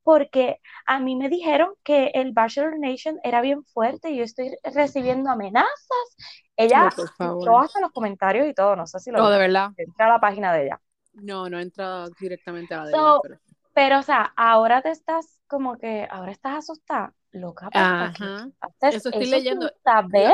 porque 0.03 0.59
a 0.85 0.99
mí 0.99 1.15
me 1.15 1.29
dijeron 1.29 1.73
que 1.83 2.07
el 2.15 2.31
Bachelor 2.33 2.79
Nation 2.79 3.19
era 3.23 3.41
bien 3.41 3.63
fuerte 3.65 4.11
y 4.11 4.17
yo 4.17 4.23
estoy 4.23 4.51
recibiendo 4.63 5.29
amenazas. 5.31 5.69
Ella 6.57 6.93
favor. 7.17 7.49
entró 7.49 7.59
hasta 7.59 7.79
los 7.81 7.91
comentarios 7.91 8.47
y 8.47 8.53
todo, 8.53 8.75
no 8.75 8.87
sé 8.87 8.99
si 8.99 9.11
lo 9.11 9.21
No, 9.21 9.29
de 9.29 9.37
verdad. 9.39 9.73
entra 9.77 10.05
a 10.07 10.09
la 10.09 10.19
página 10.21 10.53
de 10.53 10.65
ella. 10.67 10.81
No, 11.13 11.49
no 11.49 11.59
entra 11.59 12.07
directamente 12.19 12.73
a 12.73 12.85
la 12.85 12.91
So, 12.91 13.21
pero. 13.21 13.39
Pero, 13.73 13.99
o 13.99 14.03
sea, 14.03 14.33
ahora 14.37 14.81
te 14.83 14.91
estás 14.91 15.39
como 15.47 15.77
que, 15.77 16.07
ahora 16.09 16.31
estás 16.31 16.57
asustada, 16.59 17.13
loca, 17.31 17.71
porque 17.71 17.79
Ajá. 17.79 18.49
haces 18.61 18.95
Eso 18.97 19.09
estoy 19.09 19.25
eso 19.25 19.31
leyendo. 19.31 19.71
saber. 19.83 20.31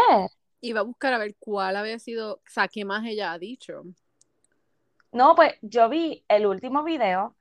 Iba 0.62 0.82
a 0.82 0.84
buscar 0.84 1.14
a 1.14 1.18
ver 1.18 1.36
cuál 1.40 1.78
había 1.78 2.00
sido, 2.00 2.34
o 2.36 2.42
sea, 2.50 2.68
qué 2.68 2.84
más 2.84 3.06
ella 3.06 3.32
ha 3.32 3.40
dicho. 3.40 3.84
No, 5.12 5.36
pues 5.36 5.54
yo 5.62 5.90
vi 5.90 6.24
el 6.28 6.46
último 6.46 6.84
video 6.84 7.36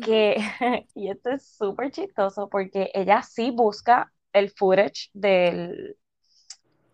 que, 0.00 0.36
y 0.94 1.10
esto 1.10 1.30
es 1.30 1.48
súper 1.48 1.90
chistoso 1.90 2.48
porque 2.48 2.90
ella 2.94 3.22
sí 3.22 3.50
busca 3.50 4.12
el 4.32 4.50
footage 4.50 5.10
del, 5.14 5.96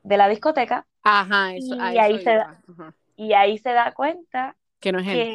de 0.03 0.17
la 0.17 0.29
discoteca 0.29 0.87
Ajá, 1.03 1.55
eso, 1.55 1.75
Y 1.79 1.99
ahí 1.99 2.19
se. 2.21 2.31
Ajá. 2.33 2.95
y 3.17 3.33
ahí 3.35 3.59
se 3.59 3.73
da 3.73 3.93
cuenta 3.95 4.57
Que 4.81 4.93
no 4.93 5.01
es 5.01 5.07
él. 5.09 5.29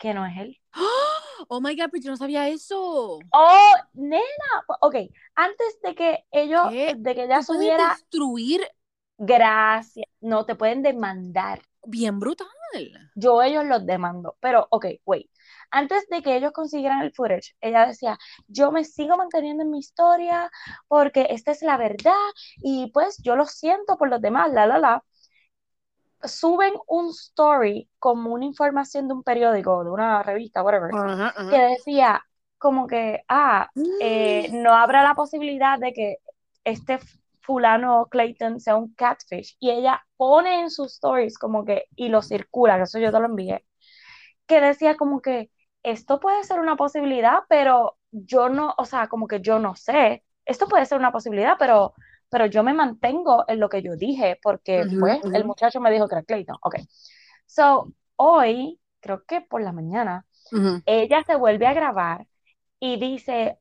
Que, 0.00 0.14
no 0.14 0.26
es 0.26 0.36
él. 0.38 0.58
Oh 1.48 1.60
my 1.60 1.74
god, 1.74 1.88
pero 1.90 2.02
yo 2.04 2.10
no 2.10 2.16
sabía 2.18 2.48
eso. 2.48 3.18
Oh, 3.32 3.74
nena. 3.94 4.20
Ok, 4.82 4.94
antes 5.34 5.80
de 5.82 5.94
que 5.94 6.26
ellos, 6.30 6.68
¿Qué? 6.70 6.94
de 6.96 7.14
que 7.14 7.24
ella 7.24 7.42
subiera, 7.42 7.88
destruir 7.94 8.60
gracias, 9.16 10.06
no 10.20 10.44
te 10.44 10.54
pueden 10.54 10.82
demandar. 10.82 11.62
bien 11.82 12.20
brutal. 12.20 12.46
Yo 13.14 13.42
ellos 13.42 13.64
los 13.64 13.86
demando. 13.86 14.36
Pero, 14.40 14.66
ok, 14.70 14.86
wait. 15.06 15.30
Antes 15.70 16.06
de 16.08 16.22
que 16.22 16.36
ellos 16.36 16.52
consiguieran 16.52 17.02
el 17.02 17.12
footage, 17.12 17.56
ella 17.60 17.86
decía, 17.86 18.18
yo 18.46 18.70
me 18.70 18.84
sigo 18.84 19.16
manteniendo 19.16 19.62
en 19.62 19.70
mi 19.70 19.78
historia 19.78 20.50
porque 20.88 21.28
esta 21.30 21.52
es 21.52 21.62
la 21.62 21.76
verdad 21.76 22.12
y 22.62 22.90
pues 22.92 23.18
yo 23.22 23.36
lo 23.36 23.46
siento 23.46 23.96
por 23.96 24.10
los 24.10 24.20
demás, 24.20 24.52
la, 24.52 24.66
la, 24.66 24.78
la. 24.78 25.04
Suben 26.22 26.74
un 26.86 27.08
story 27.10 27.88
como 27.98 28.32
una 28.34 28.44
información 28.44 29.08
de 29.08 29.14
un 29.14 29.22
periódico, 29.22 29.84
de 29.84 29.90
una 29.90 30.22
revista, 30.22 30.62
whatever, 30.62 30.96
que 31.48 31.58
decía 31.58 32.22
como 32.58 32.86
que, 32.86 33.22
ah, 33.28 33.70
eh, 33.98 34.48
no 34.52 34.74
habrá 34.74 35.02
la 35.02 35.14
posibilidad 35.14 35.78
de 35.78 35.92
que 35.94 36.16
este 36.64 36.98
fulano 37.40 38.06
Clayton 38.10 38.60
sea 38.60 38.76
un 38.76 38.94
catfish. 38.94 39.56
Y 39.60 39.70
ella 39.70 40.04
pone 40.16 40.60
en 40.60 40.70
sus 40.70 40.92
stories 40.94 41.38
como 41.38 41.64
que, 41.64 41.84
y 41.96 42.08
lo 42.10 42.22
circula, 42.22 42.76
que 42.76 42.82
eso 42.84 42.98
yo 42.98 43.10
te 43.12 43.18
lo 43.18 43.26
envié, 43.26 43.64
que 44.46 44.60
decía 44.60 44.96
como 44.96 45.20
que 45.22 45.50
esto 45.82 46.20
puede 46.20 46.44
ser 46.44 46.60
una 46.60 46.76
posibilidad, 46.76 47.40
pero 47.48 47.96
yo 48.12 48.48
no, 48.48 48.74
o 48.78 48.84
sea, 48.84 49.08
como 49.08 49.26
que 49.28 49.40
yo 49.40 49.58
no 49.58 49.74
sé, 49.76 50.24
esto 50.44 50.68
puede 50.68 50.86
ser 50.86 50.98
una 50.98 51.12
posibilidad, 51.12 51.56
pero, 51.58 51.94
pero 52.30 52.46
yo 52.46 52.62
me 52.64 52.74
mantengo 52.74 53.44
en 53.48 53.60
lo 53.60 53.68
que 53.68 53.82
yo 53.82 53.96
dije, 53.96 54.38
porque 54.42 54.88
pues 54.98 55.20
el 55.32 55.44
muchacho 55.46 55.80
me 55.80 55.90
dijo 55.92 56.08
que 56.08 56.16
era 56.16 56.24
Clayton. 56.24 56.56
Ok. 56.62 56.76
So, 57.46 57.92
hoy, 58.16 58.80
creo 59.00 59.24
que 59.26 59.40
por 59.42 59.62
la 59.62 59.72
mañana, 59.72 60.26
ella 60.86 61.22
se 61.26 61.36
vuelve 61.36 61.66
a 61.66 61.74
grabar 61.74 62.26
y 62.80 62.98
dice, 63.00 63.58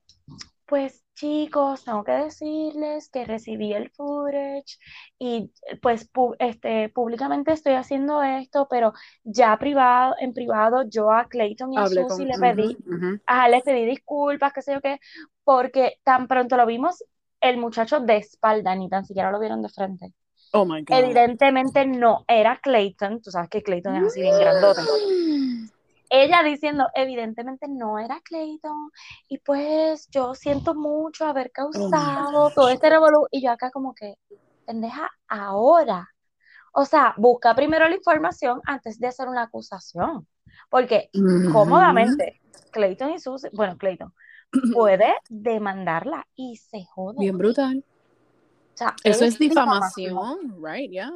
pues 0.65 1.03
chicos, 1.15 1.84
tengo 1.86 2.03
que 2.03 2.12
decirles 2.13 3.10
que 3.10 3.25
recibí 3.25 3.73
el 3.73 3.89
footage 3.91 4.77
y 5.19 5.51
pues 5.82 6.12
pu- 6.13 6.36
este, 6.39 6.89
públicamente 6.89 7.51
estoy 7.53 7.73
haciendo 7.73 8.21
esto, 8.23 8.67
pero 8.69 8.93
ya 9.23 9.58
privado, 9.58 10.15
en 10.19 10.34
privado 10.34 10.84
yo 10.89 11.12
a 11.12 11.27
Clayton 11.27 11.73
y 11.73 11.82
a 11.82 11.86
Susie 11.88 12.25
con. 12.25 12.27
le 12.27 12.38
pedí, 12.39 12.79
ajá, 13.25 13.49
les 13.49 13.63
pedí 13.63 13.86
disculpas, 13.86 14.53
qué 14.53 14.62
sé 14.62 14.73
yo 14.73 14.82
qué, 14.82 14.99
porque 15.43 15.99
tan 16.03 16.27
pronto 16.27 16.55
lo 16.58 16.65
vimos 16.67 17.03
el 17.41 17.58
muchacho 17.58 17.99
de 17.99 18.17
espalda, 18.17 18.75
ni 18.75 18.89
tan 18.89 19.06
siquiera 19.06 19.32
lo 19.32 19.39
vieron 19.39 19.62
de 19.62 19.69
frente. 19.69 20.13
Oh 20.52 20.65
my 20.65 20.84
god. 20.84 20.97
Evidentemente 20.97 21.86
no 21.86 22.25
era 22.28 22.60
Clayton, 22.62 23.21
tú 23.21 23.32
sabes 23.32 23.49
que 23.49 23.62
Clayton 23.62 23.95
es 23.95 24.04
así 24.08 24.21
bien 24.21 24.39
grandote 24.39 24.82
ella 26.10 26.41
diciendo, 26.43 26.88
evidentemente 26.95 27.67
no 27.67 27.99
era 27.99 28.19
Clayton, 28.21 28.91
y 29.28 29.38
pues 29.39 30.10
yo 30.10 30.34
siento 30.34 30.73
mucho 30.73 31.25
haber 31.25 31.52
causado 31.52 32.52
todo 32.56 32.69
este 32.69 32.89
revolú, 32.89 33.28
y 33.32 33.43
yo 33.43 33.52
acá 33.52 33.69
como 33.71 33.93
que, 33.93 34.15
pendeja, 34.65 35.10
ahora. 35.28 36.10
O 36.73 36.86
sea, 36.86 37.13
busca 37.17 37.56
primero 37.56 37.88
la 37.88 37.95
información 37.95 38.62
antes 38.65 38.99
de 38.99 39.08
hacer 39.08 39.28
una 39.28 39.43
acusación, 39.43 40.28
porque 40.69 41.10
Ujú. 41.13 41.52
cómodamente 41.52 42.41
Clayton 42.71 43.12
y 43.12 43.19
Susie, 43.19 43.49
bueno, 43.54 43.78
Clayton, 43.78 44.13
puede 44.74 45.14
demandarla 45.30 46.28
y 46.36 46.58
se 46.58 46.86
jode. 46.86 47.18
Bien 47.20 47.38
brutal. 47.38 47.84
O 48.74 48.78
sea, 48.78 48.96
Eso 49.04 49.26
es 49.26 49.38
difamación, 49.38 50.56
right? 50.64 50.92
Yeah. 50.92 51.10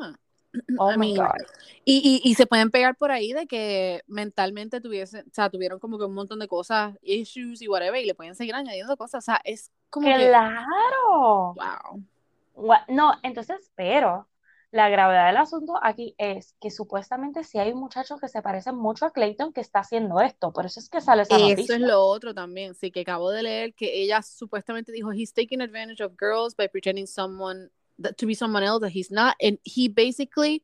Oh 0.78 0.92
I 0.92 0.98
my 0.98 1.14
mean, 1.14 1.16
God. 1.16 1.42
Y, 1.84 2.22
y, 2.24 2.30
y 2.30 2.36
se 2.36 2.46
pueden 2.46 2.70
pegar 2.70 2.96
por 2.96 3.10
ahí 3.10 3.34
de 3.34 3.48
que 3.48 4.04
mentalmente 4.06 4.82
tuviesen, 4.82 5.26
o 5.28 5.34
sea, 5.34 5.50
tuvieron 5.50 5.80
como 5.80 5.98
que 5.98 6.06
un 6.06 6.14
montón 6.14 6.38
de 6.38 6.48
cosas, 6.48 6.96
issues 7.02 7.64
y 7.64 7.68
whatever, 7.68 8.00
y 8.00 8.06
le 8.06 8.14
pueden 8.14 8.36
seguir 8.36 8.54
añadiendo 8.54 8.96
cosas. 8.96 9.24
O 9.24 9.26
sea, 9.26 9.42
es 9.44 9.72
como 9.90 10.08
que, 10.08 10.28
Claro. 10.28 11.56
wow. 11.56 12.84
No, 12.88 13.14
entonces, 13.24 13.72
pero 13.74 14.28
la 14.74 14.90
gravedad 14.90 15.28
del 15.28 15.38
asunto 15.38 15.80
aquí 15.84 16.16
es 16.18 16.56
que 16.60 16.72
supuestamente 16.72 17.44
sí 17.44 17.60
hay 17.60 17.72
un 17.72 17.80
muchacho 17.80 18.18
que 18.18 18.28
se 18.28 18.42
parece 18.42 18.72
mucho 18.72 19.06
a 19.06 19.12
Clayton 19.14 19.54
que 19.54 19.62
está 19.62 19.80
haciendo 19.82 20.20
esto, 20.20 20.52
por 20.52 20.66
eso 20.66 20.80
es 20.80 20.90
que 20.90 21.00
sale 21.00 21.22
esa 21.22 21.36
Eso 21.36 21.48
noticia. 21.48 21.76
es 21.76 21.82
lo 21.82 22.04
otro 22.04 22.34
también, 22.34 22.74
sí, 22.74 22.90
que 22.90 23.02
acabo 23.02 23.30
de 23.30 23.44
leer 23.44 23.76
que 23.76 24.02
ella 24.02 24.24
supuestamente 24.24 24.92
dijo, 24.92 25.12
he's 25.14 25.32
taking 25.32 25.62
advantage 25.62 26.04
of 26.04 26.14
girls 26.20 26.56
by 26.56 26.68
pretending 26.68 27.06
someone, 27.06 27.70
that, 28.02 28.16
to 28.18 28.26
be 28.26 28.34
someone 28.34 28.66
else 28.66 28.82
that 28.82 28.90
he's 28.96 29.12
not, 29.12 29.36
and 29.40 29.60
he 29.64 29.88
basically, 29.90 30.64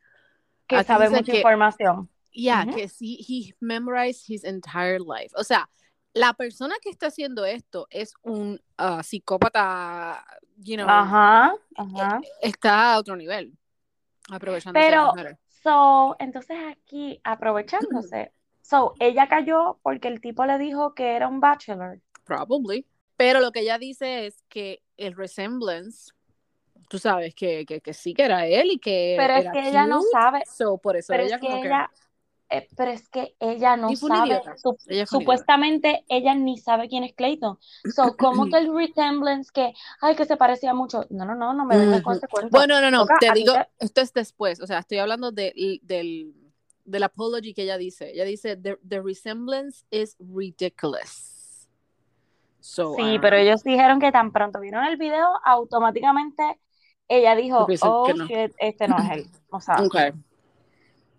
que 0.68 0.84
sabe 0.84 1.08
mucha 1.12 1.32
que- 1.32 1.38
información. 1.42 2.10
yeah, 2.32 2.66
Ujú. 2.66 2.76
que 2.78 2.90
sí, 2.90 3.24
he 3.28 3.54
memorized 3.60 4.24
his 4.28 4.44
entire 4.44 4.98
life. 5.00 5.32
O 5.36 5.44
sea, 5.44 5.70
la 6.16 6.34
persona 6.34 6.74
que 6.82 6.90
está 6.90 7.08
haciendo 7.08 7.46
esto 7.46 7.86
es 7.92 8.14
un 8.24 8.60
ah, 8.80 9.04
psicópata, 9.04 10.26
you 10.58 10.76
know, 10.78 10.88
Ajá, 10.90 11.54
ajá. 11.76 12.20
está 12.42 12.94
a 12.96 12.98
otro 12.98 13.16
nivel, 13.16 13.54
aprovechándose 14.32 14.88
Pero-. 14.88 15.14
So, 15.62 16.16
entonces 16.20 16.58
aquí, 16.72 17.20
aprovechándose, 17.24 18.32
so, 18.62 18.94
ella 19.00 19.28
cayó 19.28 19.80
porque 19.82 20.08
el 20.08 20.22
tipo 20.22 20.46
le 20.46 20.58
dijo 20.58 20.94
que 20.94 21.16
era 21.16 21.28
un 21.28 21.40
bachelor. 21.42 22.00
Probably. 22.24 22.86
Pero 23.18 23.42
lo 23.42 23.52
que 23.52 23.62
ella 23.62 23.78
dice 23.78 24.28
es 24.28 24.42
que 24.48 24.82
el 24.96 25.16
resemblance, 25.16 26.14
tú 26.88 26.98
sabes 26.98 27.36
que, 27.36 27.66
que, 27.66 27.82
que 27.82 27.94
sí 27.94 28.14
que 28.14 28.24
era 28.24 28.46
él 28.48 28.72
y 28.72 28.80
que 28.80 29.16
Pero 29.18 29.34
es 29.34 29.52
que 29.52 29.68
ella 29.68 29.86
no 29.86 30.02
sabe, 30.02 30.44
so, 30.46 30.78
por 30.78 30.96
eso 30.96 31.12
pero 31.12 31.24
ella 31.24 31.36
es 31.36 31.42
que 31.42 31.48
como 31.48 31.64
ella, 31.66 31.92
eh, 32.50 32.68
pero 32.76 32.92
es 32.92 33.08
que 33.10 33.36
ella 33.40 33.78
no 33.78 33.96
sabe, 33.96 34.42
su- 34.58 34.78
Ella 34.88 35.06
supuestamente 35.06 36.04
ella 36.10 36.34
ni 36.36 36.58
sabe 36.58 36.88
quién 36.88 37.04
es 37.04 37.14
Clayton. 37.14 37.60
So, 37.96 38.16
¿cómo 38.18 38.50
que 38.50 38.58
el 38.58 38.74
resemblance 38.76 39.52
que, 39.54 39.74
ay, 40.02 40.16
que 40.16 40.26
se 40.26 40.38
parecía 40.38 40.74
mucho? 40.74 41.06
No, 41.10 41.26
no, 41.26 41.36
no, 41.36 41.54
no 41.54 41.66
me 41.66 41.78
vengas 41.78 42.02
con 42.02 42.18
ese 42.18 42.28
cuento. 42.28 42.50
Bueno, 42.52 42.82
no, 42.82 42.90
no, 42.92 43.06
te 43.20 43.32
digo, 43.34 43.54
te- 43.54 43.68
esto 43.80 44.02
es 44.02 44.14
después, 44.14 44.60
o 44.62 44.68
sea, 44.68 44.80
estoy 44.80 44.98
hablando 44.98 45.32
de, 45.32 45.80
del, 45.84 46.34
del 46.86 47.04
apology 47.04 47.54
que 47.54 47.64
ella 47.64 47.78
dice. 47.78 48.12
Ella 48.12 48.26
dice, 48.26 48.58
the, 48.58 48.78
the 48.88 49.02
resemblance 49.02 49.86
is 49.92 50.16
ridiculous. 50.20 51.68
So, 52.62 52.96
Sí, 52.96 53.18
pero 53.22 53.38
ellos 53.38 53.64
dijeron 53.64 54.00
que 54.00 54.12
tan 54.12 54.32
pronto 54.32 54.60
vieron 54.60 54.84
el 54.86 54.98
video, 54.98 55.28
automáticamente 55.46 56.60
ella 57.08 57.36
dijo, 57.36 57.68
oh 57.82 58.06
que 58.06 58.14
no. 58.14 58.26
shit, 58.28 58.54
este 58.60 58.88
no 58.88 58.98
es 59.00 59.12
él. 59.12 59.26
O 59.52 59.60
sea, 59.60 59.82
Okay. 59.84 60.12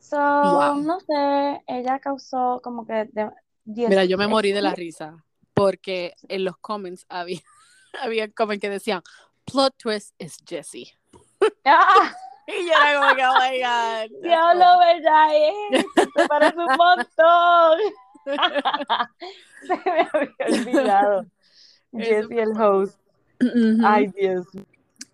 So, 0.00 0.16
Wow. 0.16 0.82
no 0.82 0.98
sé, 1.00 1.62
ella 1.68 1.98
causó 1.98 2.60
como 2.62 2.86
que 2.86 3.08
de- 3.12 3.30
diez- 3.64 3.88
Mira, 3.88 4.04
yo 4.04 4.16
me 4.18 4.26
morí 4.26 4.52
de 4.52 4.62
la 4.62 4.74
risa 4.74 5.24
porque 5.54 6.14
en 6.28 6.44
los 6.44 6.56
comments 6.58 7.04
había, 7.08 7.40
había 8.02 8.30
comments 8.32 8.60
que 8.62 8.70
decían, 8.70 9.02
plot 9.44 9.74
twist 9.76 10.14
es 10.18 10.36
Jessie. 10.46 10.92
¡Ah! 11.64 12.14
Y 12.52 12.66
yo 12.66 12.72
era 12.72 12.98
como 13.00 13.14
que, 13.14 13.24
oh 13.26 13.34
my 13.34 13.60
God. 13.60 14.22
Diablo, 14.24 14.64
¿verdad? 14.80 15.28
Es, 15.72 15.84
te 16.16 16.26
parece 16.26 16.56
un 16.58 16.76
montón. 16.76 17.78
Se 19.62 19.76
me 19.76 20.00
había 20.00 20.10
olvidado. 20.58 21.26
Jessie 21.92 22.40
el 22.42 22.60
host. 22.60 22.98
Ay, 23.84 24.08
Dios. 24.08 24.46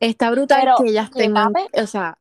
Está 0.00 0.30
brutal 0.30 0.60
Pero 0.62 0.76
que 0.78 0.90
ellas 0.90 1.10
tengan, 1.10 1.52
o 1.72 1.86
sea, 1.86 2.16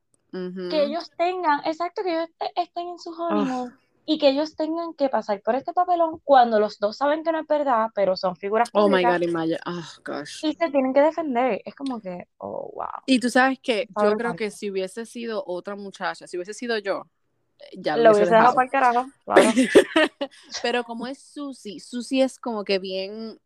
Que 0.69 0.83
ellos 0.83 1.09
tengan, 1.17 1.61
exacto, 1.65 2.01
que 2.03 2.11
ellos 2.13 2.29
est- 2.39 2.57
estén 2.57 2.87
en 2.89 2.99
su 2.99 3.11
Ah. 3.13 3.27
honeymoon 3.29 3.73
y 4.07 4.19
que 4.19 4.29
ellos 4.29 4.55
tengan 4.55 4.93
que 4.93 5.09
pasar 5.09 5.41
por 5.41 5.55
este 5.55 5.73
papelón 5.73 6.19
cuando 6.23 6.59
los 6.59 6.77
dos 6.77 6.97
saben 6.97 7.23
que 7.23 7.31
no 7.31 7.39
es 7.39 7.47
verdad, 7.47 7.87
pero 7.95 8.15
son 8.15 8.35
figuras 8.35 8.69
Oh 8.73 8.87
my 8.87 9.01
públicas 9.03 9.19
God, 9.19 9.27
imagine. 9.29 9.59
Oh 9.65 9.83
gosh. 10.03 10.45
y 10.45 10.53
se 10.53 10.69
tienen 10.69 10.93
que 10.93 11.01
defender. 11.01 11.61
Es 11.65 11.73
como 11.73 11.99
que, 11.99 12.27
oh, 12.37 12.69
wow. 12.75 12.87
Y 13.07 13.19
tú 13.19 13.29
sabes 13.29 13.57
que 13.59 13.87
yo 14.03 14.15
creo 14.15 14.35
que 14.35 14.51
si 14.51 14.69
hubiese 14.69 15.05
sido 15.07 15.43
otra 15.47 15.75
muchacha, 15.75 16.27
si 16.27 16.37
hubiese 16.37 16.53
sido 16.53 16.77
yo, 16.77 17.07
eh, 17.59 17.77
ya 17.77 17.97
Lo 17.97 18.11
hubiese 18.11 18.29
dejado 18.31 18.53
para 18.53 18.65
el 18.65 18.71
carajo, 18.71 19.05
claro. 19.23 19.41
Pero 20.61 20.83
como 20.83 21.07
es 21.07 21.19
Susie, 21.19 21.79
Susie 21.79 22.21
es 22.23 22.37
como 22.39 22.63
que 22.63 22.77
bien, 22.79 23.39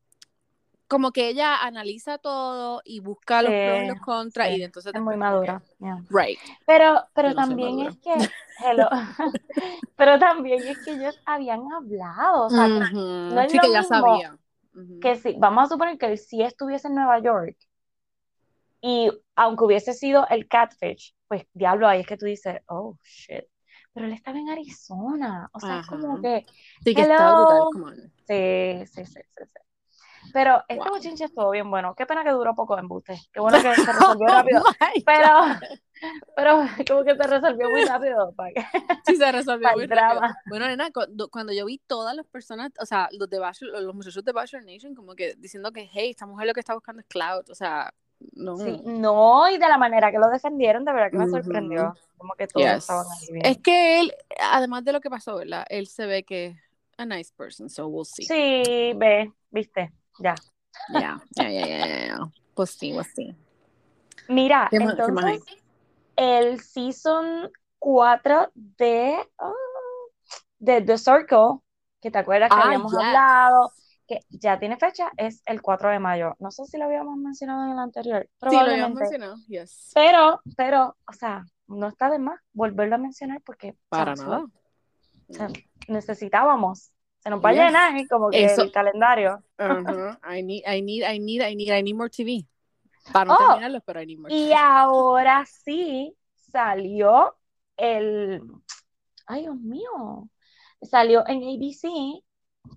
como 0.90 1.12
que 1.14 1.30
ella 1.30 1.64
analiza 1.64 2.18
todo 2.18 2.82
y 2.84 3.00
busca 3.00 3.42
los 3.42 3.52
Sí, 3.52 3.58
pros 3.66 3.84
y 3.84 3.88
los 3.88 4.00
contras 4.02 4.48
sí. 4.50 4.56
y 4.58 4.64
entonces 4.64 4.94
Es 4.94 5.02
muy 5.02 5.14
que- 5.14 5.18
madura. 5.20 5.62
yeah. 5.80 6.04
right. 6.10 6.38
Pero, 6.66 7.06
pero 7.14 7.30
no 7.30 7.36
también 7.36 7.80
es 7.82 7.98
que, 7.98 8.14
hello, 8.66 8.90
pero 9.96 10.20
también 10.20 10.68
es 10.68 10.80
que 10.84 10.92
ellos 10.92 11.18
habían 11.26 11.62
hablado, 11.72 12.48
o 12.48 12.50
sea, 12.50 12.68
no 12.68 13.42
es 13.42 13.52
sí 13.52 13.58
lo 13.58 13.62
que 13.64 13.72
ya 13.72 13.80
mismo 13.82 13.98
sabía. 14.00 14.38
Que 15.02 15.16
sí, 15.16 15.36
vamos 15.38 15.66
a 15.66 15.68
suponer 15.68 15.98
que 15.98 16.08
él 16.08 16.18
sí 16.18 16.42
estuviese 16.42 16.88
en 16.88 16.96
Nueva 16.96 17.20
York 17.20 17.58
y 18.82 19.12
aunque 19.36 19.66
hubiese 19.66 19.94
sido 19.94 20.26
el 20.30 20.48
catfish, 20.48 21.14
pues 21.28 21.46
diablo, 21.54 21.88
ahí 21.88 22.02
es 22.02 22.08
que 22.08 22.18
tú 22.18 22.26
dices, 22.26 22.62
oh, 22.68 22.98
shit, 23.04 23.44
pero 23.94 24.06
él 24.06 24.14
estaba 24.14 24.40
en 24.40 24.50
Arizona, 24.50 25.50
o 25.54 25.60
sea, 25.60 25.80
es 25.82 25.88
como 25.88 26.22
que, 26.22 26.46
Sí 26.84 26.96
que 26.96 27.02
está 27.02 27.34
brutal, 27.36 27.58
hello. 27.58 27.70
come 27.74 27.86
on. 27.86 27.96
sí, 28.28 28.86
sí, 28.88 29.06
sí, 29.06 29.22
sí, 29.22 29.44
sí. 29.46 29.60
Pero 30.34 30.64
este 30.68 30.84
Wow. 30.84 30.98
bochinche 30.98 31.26
estuvo 31.26 31.50
bien 31.52 31.70
bueno. 31.70 31.96
Qué 31.96 32.06
pena 32.06 32.24
que 32.24 32.32
duró 32.32 32.54
poco 32.56 32.78
en 32.78 32.88
buste. 32.88 33.20
Qué 33.34 33.40
bueno 33.42 33.58
que 33.62 33.76
se 33.76 33.92
resolvió 33.92 34.28
rápido. 34.28 34.62
Oh 34.62 35.02
Pero, 35.06 35.30
pero 36.36 36.60
como 36.88 37.04
que 37.04 37.16
se 37.16 37.24
resolvió 37.24 37.70
muy 37.70 37.84
rápido. 37.86 38.34
¿para 38.36 38.52
qué? 38.54 38.64
Sí, 39.06 39.16
se 39.16 39.32
resolvió 39.32 39.72
muy 39.74 39.88
rápido. 39.88 40.20
drama. 40.20 40.38
Bueno, 40.46 40.68
nena, 40.68 40.92
cuando, 40.92 41.30
cuando 41.30 41.52
yo 41.54 41.66
vi 41.66 41.80
todas 41.88 42.16
las 42.16 42.28
personas, 42.28 42.72
o 42.80 42.86
sea, 42.86 43.10
los 43.12 43.30
de 43.30 43.40
Bachelor, 43.40 43.82
los 43.82 43.96
muchachos 43.96 44.24
de 44.24 44.32
Bachelor 44.32 44.66
Nation, 44.66 44.94
como 44.94 45.16
que 45.16 45.34
diciendo 45.36 45.72
que, 45.72 45.90
hey, 45.92 46.12
esta 46.12 46.26
mujer 46.28 46.46
lo 46.48 46.54
que 46.54 46.60
está 46.60 46.74
buscando 46.76 47.00
es 47.02 47.08
cloud, 47.08 47.50
o 47.50 47.56
sea, 47.56 47.92
no. 48.34 48.58
Sí, 48.58 48.80
no, 48.86 49.50
y 49.50 49.58
de 49.58 49.68
la 49.68 49.78
manera 49.78 50.12
que 50.12 50.20
lo 50.20 50.28
defendieron, 50.30 50.86
de 50.86 50.92
verdad 50.94 51.10
que 51.12 51.18
me 51.18 51.24
Ujú. 51.26 51.38
sorprendió. 51.38 51.96
Como 52.18 52.34
que 52.34 52.48
todos 52.48 52.66
Yes. 52.68 52.78
estaban 52.84 53.08
ahí 53.10 53.32
bien. 53.32 53.46
Es 53.46 53.58
que 53.60 54.02
él, 54.02 54.14
además 54.52 54.84
de 54.84 54.92
lo 54.94 55.00
que 55.02 55.10
pasó, 55.10 55.38
¿verdad? 55.38 55.66
Él 55.70 55.88
se 55.88 56.06
ve 56.06 56.24
que 56.24 56.58
a 56.98 57.06
nice 57.06 57.34
person, 57.36 57.70
so 57.70 57.88
we'll 57.88 58.06
see. 58.06 58.26
Sí, 58.26 58.92
ve, 58.96 59.32
viste, 59.50 59.92
ya. 60.20 60.36
Yeah, 60.88 61.22
yeah, 61.36 61.50
yeah, 61.50 61.66
yeah, 61.68 61.78
yeah, 61.88 62.06
yeah. 62.08 62.20
Pues 62.56 62.72
sí, 62.72 62.94
pues 62.94 63.08
sí. 63.16 63.36
Mira, 64.28 64.68
¿Qué 64.72 64.80
más- 64.80 64.96
qué 64.96 65.12
más 65.12 65.26
hay? 65.26 65.34
entonces, 65.36 65.64
el 66.16 66.60
season 66.62 67.52
4 67.80 68.52
de, 68.54 69.18
ah, 69.38 69.52
de 70.60 70.82
The 70.82 70.98
Circle, 70.98 71.60
que 72.02 72.12
te 72.12 72.18
acuerdas 72.18 72.50
que 72.50 72.60
Ah, 72.60 72.66
habíamos 72.66 72.92
yes. 72.92 73.00
hablado, 73.02 73.72
que 74.08 74.20
ya 74.30 74.60
tiene 74.60 74.78
fecha, 74.78 75.12
es 75.18 75.42
el 75.46 75.62
4 75.62 75.90
de 75.90 76.00
mayo. 76.00 76.36
No 76.40 76.52
sé 76.52 76.66
si 76.66 76.78
lo 76.78 76.86
habíamos 76.86 77.16
mencionado 77.18 77.64
en 77.66 77.72
el 77.72 77.80
anterior, 77.80 78.28
Sí, 78.50 78.56
lo 78.56 78.60
habíamos 78.60 79.00
mencionado, 79.00 79.36
yes. 79.48 79.92
Pero, 79.94 80.42
pero, 80.58 80.96
o 81.08 81.14
sea, 81.14 81.46
no 81.68 81.88
está 81.88 82.10
de 82.10 82.20
más 82.20 82.40
volverlo 82.54 82.96
a 82.96 82.98
mencionar 83.00 83.42
porque 83.46 83.76
Para 83.90 84.16
se- 84.16 84.24
nada. 84.24 84.46
o 85.30 85.34
sea, 85.34 85.48
necesitábamos. 85.88 86.92
Se 87.30 87.36
nos 87.36 87.46
va 87.46 87.50
a 87.50 87.54
Yes. 87.54 87.62
llenar 87.62 87.96
¿eh? 87.98 88.08
como 88.10 88.30
que 88.32 88.44
Eso- 88.44 88.64
el 88.64 88.72
calendario. 88.72 89.44
Ajá. 89.58 90.20
I 90.36 90.42
need, 90.44 90.64
I 90.66 90.82
need, 90.82 91.04
I 91.04 91.20
need, 91.20 91.42
I 91.48 91.56
need, 91.56 91.70
I 91.78 91.84
need 91.84 91.96
more 91.96 92.10
TV. 92.10 92.46
Para 93.14 93.26
no 93.26 93.34
Oh, 93.36 93.38
terminarlos, 93.50 93.84
pero 93.86 94.02
I 94.02 94.06
need 94.08 94.18
more 94.20 94.34
Y 94.34 94.48
TV. 94.50 94.56
ahora 94.56 95.46
sí 95.46 96.16
salió 96.52 97.36
el. 97.78 98.42
Ay, 99.28 99.42
Dios 99.44 99.56
mío. 99.58 100.28
Salió 100.82 101.24
en 101.28 101.44
ABC 101.44 101.88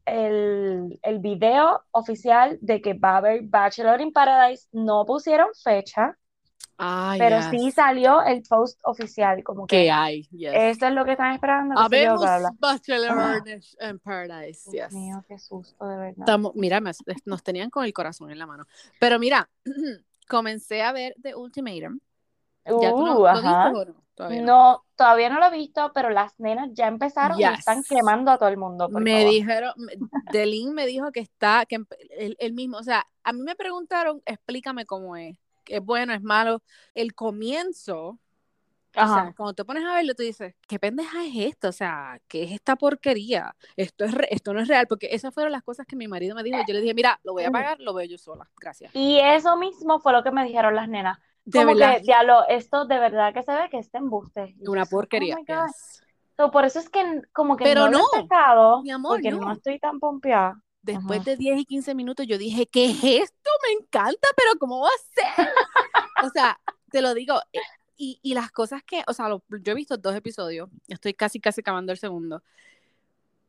el, 0.07 0.99
el 1.03 1.19
video 1.21 1.83
oficial 1.93 2.59
de 2.61 2.81
que 2.83 2.95
va 2.95 3.15
a 3.15 3.17
haber 3.19 3.43
Bachelor 3.45 4.01
in 4.01 4.13
Paradise. 4.13 4.69
No 4.73 5.05
pusieron 5.07 5.49
fecha, 5.65 6.19
Ah, 7.15 7.19
pero 7.19 7.37
yes. 7.39 7.51
sí 7.51 7.71
salió 7.73 8.23
el 8.23 8.43
post 8.43 8.79
oficial. 8.85 9.43
Como 9.45 9.67
que 9.67 9.83
que 9.85 9.91
hay, 9.91 10.23
yes. 10.31 10.53
esto 10.55 10.87
es 10.87 10.93
lo 10.93 11.05
que 11.05 11.13
están 11.13 11.33
esperando. 11.33 11.79
Habemos. 11.79 12.21
Bachelor 12.59 13.43
in 13.81 13.99
Paradise, 13.99 14.71
Dios 14.71 14.89
yes. 14.91 14.93
mío, 14.95 15.25
qué 15.29 15.39
susto, 15.39 15.87
de 15.87 15.97
verdad. 15.97 16.15
Estamos, 16.21 16.53
mira, 16.55 16.81
me- 16.81 16.93
nos 17.25 17.43
tenían 17.43 17.71
con 17.71 17.85
el 17.85 17.93
corazón 17.93 18.31
en 18.31 18.39
la 18.39 18.47
mano. 18.47 18.65
Pero 19.01 19.19
mira, 19.19 19.49
comencé 20.29 20.83
a 20.83 20.93
ver 20.93 21.15
The 21.23 21.35
Ultimatum. 21.35 21.99
¿Ya 22.65 22.91
tú 22.91 23.05
no, 23.05 23.17
Uh, 23.17 23.21
lo 23.23 23.29
ajá. 23.29 23.71
viste 23.73 23.81
o 23.81 23.85
no? 23.95 24.03
Todavía 24.15 24.41
no. 24.43 24.47
No, 24.47 24.85
todavía 24.95 25.31
no 25.31 25.41
lo 25.41 25.47
he 25.47 25.51
visto, 25.57 25.91
pero 25.95 26.11
las 26.11 26.39
nenas 26.39 26.69
ya 26.75 26.87
empezaron 26.87 27.41
y 27.41 27.43
Yes. 27.45 27.61
están 27.61 27.83
quemando 27.83 28.31
a 28.31 28.37
todo 28.39 28.51
el 28.51 28.59
mundo. 28.59 28.89
Me 28.91 29.21
favor. 29.21 29.31
dijeron, 29.33 29.73
Delin 30.33 30.75
me 30.75 30.87
dijo 30.87 31.11
que 31.13 31.21
está, 31.21 31.65
que 31.67 31.77
él, 32.19 32.37
él 32.39 32.53
mismo, 32.53 32.77
o 32.77 32.83
sea, 32.83 33.07
a 33.25 33.33
mí 33.33 33.41
me 33.41 33.57
preguntaron, 33.57 34.23
explícame 34.27 34.85
cómo 34.85 35.17
es, 35.17 35.39
es 35.67 35.81
bueno, 35.85 36.15
es 36.15 36.23
malo. 36.23 36.63
El 36.95 37.15
comienzo, 37.15 38.19
o 38.99 39.07
Ajá. 39.07 39.09
sea, 39.09 39.33
cuando 39.35 39.55
te 39.55 39.65
pones 39.65 39.85
a 39.85 39.95
verlo, 39.95 40.15
tú 40.15 40.23
dices, 40.23 40.55
¿qué 40.69 40.79
pendeja 40.79 41.25
es 41.27 41.35
esto? 41.37 41.69
O 41.69 41.73
sea, 41.73 42.21
¿qué 42.29 42.45
es 42.45 42.53
esta 42.53 42.77
porquería? 42.77 43.57
Esto, 43.77 44.05
es 44.05 44.13
re- 44.15 44.29
esto 44.31 44.55
no 44.55 44.61
es 44.61 44.69
real, 44.69 44.87
porque 44.89 45.09
esas 45.13 45.35
fueron 45.35 45.53
las 45.53 45.63
cosas 45.65 45.87
que 45.87 45.97
mi 45.97 46.09
marido 46.09 46.35
me 46.37 46.43
dijo. 46.45 46.61
Yo 46.63 46.75
le 46.75 46.81
dije, 46.83 46.95
mira, 46.95 47.21
lo 47.25 47.33
voy 47.33 47.45
a 47.45 47.51
pagar, 47.51 47.81
lo 47.81 47.95
veo 47.95 48.07
yo 48.07 48.19
sola, 48.19 48.51
gracias. 48.61 48.93
Y 48.93 49.19
eso 49.21 49.57
mismo 49.57 50.01
fue 50.01 50.13
lo 50.13 50.23
que 50.23 50.31
me 50.31 50.45
dijeron 50.45 50.75
las 50.77 50.89
nenas. 50.89 51.19
De 51.45 51.65
Como 51.65 51.65
verdad, 51.65 52.01
que, 52.01 52.03
diablo, 52.03 52.47
esto 52.49 52.87
de 52.87 52.99
verdad 52.99 53.33
que 53.35 53.43
se 53.43 53.53
ve 53.55 53.69
que 53.71 53.79
es 53.79 53.93
embuste. 53.95 54.57
Y 54.59 54.69
una 54.71 54.87
yo, 54.87 54.87
porquería. 54.87 55.39
oh. 55.49 55.67
So, 56.39 56.51
por 56.51 56.65
eso 56.65 56.79
es 56.79 56.89
que 56.91 57.23
como 57.33 57.57
que 57.57 57.67
Pero 57.67 57.81
no, 57.81 57.91
lo 57.91 57.93
no, 57.93 57.99
he 57.99 58.01
empezado, 58.19 58.85
mi 58.85 58.91
amor, 58.91 59.23
porque 59.23 59.31
no. 59.31 59.39
no 59.41 59.53
estoy 59.53 59.79
tan 59.79 60.01
pompeada. 60.01 60.63
Después 60.83 61.21
Ajá. 61.21 61.31
de 61.31 61.37
10 61.37 61.61
y 61.61 61.65
15 61.65 61.95
minutos 61.95 62.27
yo 62.27 62.39
dije, 62.39 62.67
¿qué 62.67 62.87
es 62.87 63.05
esto? 63.05 63.51
Me 63.67 63.73
encanta, 63.85 64.29
pero 64.37 64.59
¿cómo 64.59 64.81
va 64.81 64.89
a 64.89 65.35
ser? 65.37 65.49
o 66.25 66.29
sea, 66.31 66.59
te 66.91 67.01
lo 67.01 67.15
digo, 67.15 67.41
eh, 67.53 67.61
y, 67.97 68.19
y 68.23 68.35
las 68.35 68.51
cosas 68.51 68.83
que, 68.83 69.03
o 69.07 69.13
sea, 69.13 69.29
lo- 69.29 69.43
yo 69.49 69.73
he 69.73 69.77
visto 69.77 69.97
dos 69.97 70.15
episodios, 70.17 70.69
estoy 70.89 71.15
casi, 71.15 71.39
casi 71.41 71.61
acabando 71.61 71.93
el 71.93 71.99
segundo, 71.99 72.43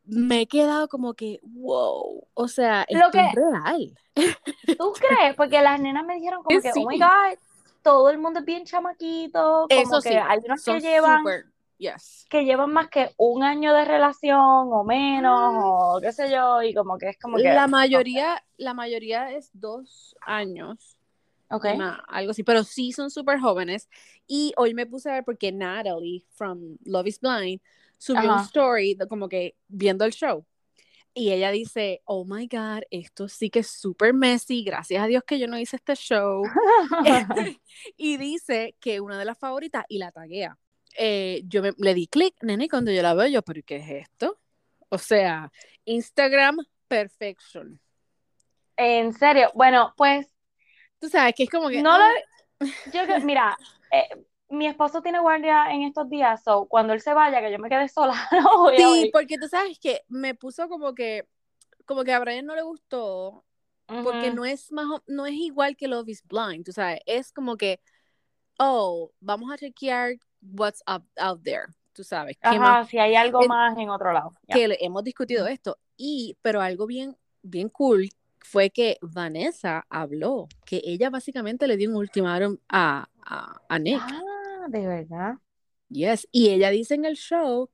me 0.05 0.41
he 0.41 0.47
quedado 0.47 0.87
como 0.89 1.13
que, 1.13 1.39
wow, 1.43 2.27
o 2.33 2.47
sea, 2.47 2.85
Lo 2.89 3.09
que- 3.09 3.19
es 3.25 3.33
real. 3.33 3.97
¿Tú 4.77 4.93
crees? 4.93 5.35
Porque 5.35 5.61
las 5.61 5.79
nenas 5.79 6.05
me 6.05 6.15
dijeron 6.15 6.43
como 6.43 6.55
Eh, 6.57 6.61
que, 6.61 6.71
oh 6.75 6.87
my 6.87 6.97
sí. 6.97 7.01
God, 7.01 7.39
todo 7.81 8.09
el 8.09 8.17
mundo 8.19 8.39
es 8.41 8.45
bien 8.45 8.63
chamaquito, 8.65 9.65
como 9.67 9.81
Eso 9.81 10.01
que 10.01 10.09
sí, 10.09 10.15
hay 10.15 10.39
unos 10.45 10.63
que 10.63 10.79
llevan, 10.81 11.19
súper, 11.19 11.45
yes. 11.83 12.25
que 12.29 12.45
llevan 12.45 12.71
más 12.71 12.89
que 12.89 13.11
un 13.17 13.43
año 13.43 13.73
de 13.73 13.85
relación 13.85 14.39
o 14.39 14.83
menos, 14.83 15.53
o 15.55 15.99
qué 16.01 16.11
sé 16.11 16.31
yo, 16.31 16.61
y 16.61 16.73
como 16.73 16.97
que 16.97 17.09
es 17.09 17.17
como 17.19 17.37
que, 17.37 17.43
La 17.43 17.67
mayoría, 17.67 18.43
la 18.57 18.73
mayoría 18.73 19.31
es 19.31 19.49
dos 19.53 20.15
años, 20.21 20.97
ok, 21.49 21.65
una- 21.75 22.03
algo 22.07 22.31
así, 22.31 22.43
pero 22.43 22.63
sí 22.63 22.91
son 22.91 23.11
súper 23.11 23.39
jóvenes. 23.39 23.89
Y 24.25 24.53
hoy 24.57 24.73
me 24.73 24.85
puse 24.85 25.09
a 25.09 25.13
ver 25.13 25.23
porque 25.25 25.51
Natalie 25.51 26.25
from 26.31 26.77
Love 26.85 27.07
is 27.07 27.19
Blind 27.19 27.61
subió 27.97 28.23
un 28.23 28.35
Ajá. 28.35 28.45
story 28.45 28.95
de 28.95 29.07
como 29.07 29.29
que 29.29 29.55
viendo 29.67 30.05
el 30.05 30.11
show. 30.11 30.45
Y 31.15 31.31
ella 31.31 31.51
dice, 31.51 32.01
oh 32.05 32.25
my 32.25 32.47
God, 32.47 32.81
esto 32.89 33.27
sí 33.27 33.51
que 33.51 33.59
es 33.59 33.67
súper 33.67 34.15
messy, 34.15 34.63
gracias 34.63 35.03
a 35.03 35.05
Dios 35.05 35.23
que 35.23 35.37
yo 35.37 35.47
no 35.47 35.59
hice 35.59 35.75
este 35.75 35.95
show. 35.95 36.41
y 37.97 38.17
dice 38.17 38.75
que 38.79 38.99
una 38.99 39.19
de 39.19 39.25
las 39.25 39.37
favoritas, 39.37 39.85
y 39.89 39.99
la 39.99 40.11
taguea, 40.11 40.57
eh, 40.97 41.41
yo 41.47 41.61
me- 41.61 41.73
le 41.77 41.93
di 41.93 42.07
clic, 42.07 42.35
nene, 42.41 42.65
y 42.65 42.69
cuando 42.69 42.91
yo 42.91 43.01
la 43.01 43.13
veo, 43.13 43.27
yo, 43.27 43.41
¿pero 43.41 43.61
qué 43.65 43.77
es 43.77 44.07
esto? 44.07 44.39
O 44.89 44.97
sea, 44.97 45.51
Instagram 45.85 46.57
perfection. 46.87 47.79
En 48.77 49.13
serio, 49.13 49.51
bueno, 49.55 49.93
pues 49.97 50.27
Tú 50.99 51.09
sabes 51.09 51.33
que 51.35 51.43
es 51.43 51.49
como 51.49 51.67
que... 51.67 51.81
no 51.81 51.97
lo, 51.97 52.03
ah, 52.05 52.11
yo 52.93 53.05
que, 53.05 53.19
mira, 53.25 53.57
eh, 53.91 54.07
mi 54.49 54.67
esposo 54.67 55.01
tiene 55.01 55.19
guardia 55.19 55.71
en 55.71 55.83
estos 55.83 56.09
días, 56.09 56.41
so 56.43 56.65
cuando 56.65 56.93
él 56.93 57.01
se 57.01 57.13
vaya, 57.13 57.41
que 57.41 57.51
yo 57.51 57.59
me 57.59 57.67
quede 57.67 57.89
sola, 57.89 58.15
no 58.31 58.57
voy 58.59 58.77
a 58.77 58.77
Sí, 58.77 59.09
porque 59.11 59.37
tú 59.37 59.47
sabes 59.49 59.77
que 59.79 60.01
me 60.07 60.33
puso 60.33 60.69
como 60.69 60.95
que, 60.95 61.27
como 61.85 62.05
que 62.05 62.13
a 62.13 62.19
Brian 62.19 62.45
no 62.45 62.55
le 62.55 62.61
gustó, 62.61 63.43
porque 63.85 64.31
no 64.31 64.45
es 64.45 64.71
más, 64.71 64.87
no 65.07 65.25
es 65.25 65.33
igual 65.33 65.75
que 65.75 65.89
Love 65.89 66.07
is 66.07 66.23
Blind, 66.25 66.63
tú 66.65 66.71
sabes, 66.71 67.01
es 67.05 67.33
como 67.33 67.57
que, 67.57 67.81
oh, 68.59 69.11
vamos 69.19 69.51
a 69.51 69.57
chequear 69.57 70.13
what's 70.51 70.81
up 70.87 71.03
out 71.17 71.41
there, 71.43 71.65
tú 71.93 72.03
sabes, 72.03 72.37
qué 72.37 72.59
más, 72.59 72.79
Ajá, 72.79 72.85
si 72.85 72.97
hay 72.99 73.15
algo 73.15 73.41
más 73.47 73.77
en 73.77 73.89
otro 73.89 74.11
lado. 74.13 74.31
ya. 74.47 74.55
que 74.55 74.77
hemos 74.81 75.03
discutido 75.03 75.47
esto, 75.47 75.77
y, 75.97 76.35
pero 76.41 76.61
algo 76.61 76.85
bien, 76.85 77.15
bien 77.41 77.69
cool 77.69 78.09
fue 78.39 78.69
que 78.69 78.97
Vanessa 79.01 79.85
habló, 79.89 80.47
que 80.65 80.81
ella 80.83 81.09
básicamente 81.09 81.67
le 81.67 81.77
dio 81.77 81.89
un 81.89 81.95
ultimátum 81.95 82.57
a, 82.69 83.07
a, 83.25 83.61
a 83.69 83.79
Nick, 83.79 84.01
Ah, 84.01 84.65
de 84.69 84.85
verdad. 84.87 85.35
yes, 85.89 86.27
y 86.31 86.49
ella 86.49 86.69
dice 86.69 86.95
en 86.95 87.05
el 87.05 87.15
show 87.15 87.69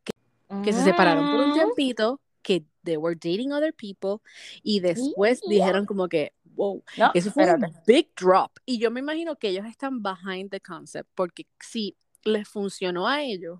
que 0.63 0.73
se 0.73 0.83
separaron 0.83 1.29
por 1.29 1.39
un 1.41 1.49
Mm. 1.49 1.53
tiempito, 1.53 2.21
que 2.41 2.65
they 2.83 2.97
were 2.97 3.15
dating 3.15 3.51
other 3.51 3.73
people 3.73 4.17
y 4.63 4.79
después 4.79 5.41
Yeah. 5.41 5.49
dijeron 5.49 5.85
como 5.85 6.07
que, 6.07 6.33
wow, 6.55 6.83
No, 6.97 7.11
eso 7.13 7.31
fue 7.31 7.43
espérate. 7.43 7.65
un 7.67 7.81
big 7.85 8.09
drop. 8.15 8.51
Y 8.65 8.79
yo 8.79 8.89
me 8.91 8.99
imagino 9.01 9.35
que 9.37 9.49
ellos 9.49 9.65
están 9.65 10.01
behind 10.01 10.49
the 10.51 10.59
concept, 10.59 11.09
porque 11.15 11.45
si 11.59 11.95
les 12.23 12.47
funcionó 12.47 13.07
a 13.07 13.21
ellos, 13.21 13.59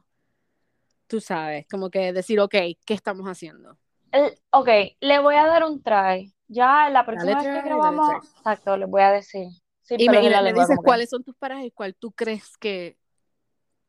tú 1.08 1.19
sabes, 1.22 1.65
como 1.69 1.89
que 1.89 2.13
decir, 2.13 2.39
ok, 2.39 2.52
¿qué 2.86 2.93
estamos 2.93 3.26
haciendo? 3.28 3.78
El- 4.12 4.38
ok, 4.52 4.69
le 5.00 5.19
voy 5.19 5.36
a 5.36 5.45
dar 5.45 5.63
un 5.63 5.82
try. 5.82 6.34
Ya 6.48 6.89
la 6.89 7.06
próxima 7.06 7.36
vez 7.36 7.43
try, 7.43 7.54
que 7.54 7.69
dale 7.69 7.76
grabamos, 7.76 8.10
exacto, 8.38 8.78
les 8.78 8.89
voy 8.89 9.02
a 9.02 9.12
decir. 9.12 9.48
Sí, 9.84 9.95
Y 9.98 10.10
me, 10.10 10.24
y 10.24 10.30
la 10.30 10.41
le 10.41 10.54
dices 10.54 10.78
cuáles 10.84 11.10
son 11.10 11.24
tus 11.24 11.36
parajes 11.36 11.67
y 11.67 11.72
cuál 11.72 11.95
tú 11.95 12.12
crees 12.12 12.58
que, 12.58 12.98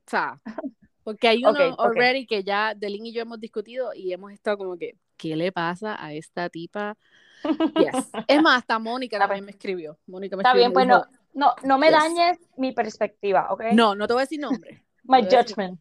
o 0.06 0.10
sea, 0.10 0.40
porque 1.04 1.28
hay 1.28 1.44
uno 1.44 1.50
Ok, 1.52 1.60
ok. 1.78 1.80
already 1.86 2.26
que 2.26 2.42
ya 2.42 2.74
Delin 2.74 3.06
y 3.06 3.12
yo 3.12 3.22
hemos 3.22 3.40
discutido 3.40 3.92
y 3.94 4.12
hemos 4.12 4.32
estado 4.32 4.58
como 4.58 4.76
que, 4.78 4.96
¿qué 5.16 5.36
le 5.36 5.52
pasa 5.52 6.02
a 6.02 6.12
esta 6.14 6.48
tipa? 6.48 6.96
Yes. 7.78 8.10
Es 8.26 8.40
más, 8.42 8.58
hasta 8.58 8.78
Mónica 8.78 9.18
también 9.18 9.44
me 9.44 9.52
escribió. 9.52 9.98
Mónica 10.06 10.36
me 10.36 10.42
Está 10.42 10.50
escribió 10.50 10.68
bien, 10.70 10.72
pues 10.72 10.86
no, 10.86 11.19
no, 11.34 11.54
no 11.62 11.78
me 11.78 11.88
Yes. 11.88 11.96
dañes 11.98 12.38
mi 12.56 12.72
perspectiva, 12.72 13.48
¿ok? 13.50 13.64
No, 13.72 13.94
no 13.94 14.06
te 14.06 14.12
voy 14.14 14.20
a 14.20 14.24
decir 14.24 14.40
nombre. 14.40 14.82
My 15.04 15.22
no 15.22 15.28
decir- 15.28 15.46
judgment. 15.48 15.80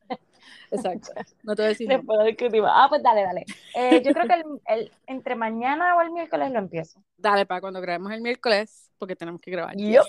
Exacto. 0.72 1.12
No 1.44 1.56
te 1.56 1.62
voy 1.64 1.66
a 1.66 1.70
decir 1.70 1.90
nombre. 1.90 2.36
Ah, 2.68 2.86
pues 2.90 3.02
dale, 3.02 3.24
dale. 3.24 3.46
Eh, 3.76 4.02
yo 4.04 4.14
creo 4.14 4.28
que 4.28 4.34
el, 4.36 4.44
el- 4.68 4.92
entre 5.08 5.36
mañana 5.36 5.96
o 5.96 6.02
el 6.02 6.12
miércoles 6.12 6.52
lo 6.52 6.60
empiezo. 6.60 7.02
Dale 7.18 7.46
para 7.46 7.62
cuando 7.62 7.82
grabemos 7.82 8.12
el 8.12 8.22
miércoles, 8.22 8.92
porque 8.98 9.16
tenemos 9.16 9.42
que 9.42 9.52
grabar. 9.52 9.76
Yes. 9.76 10.04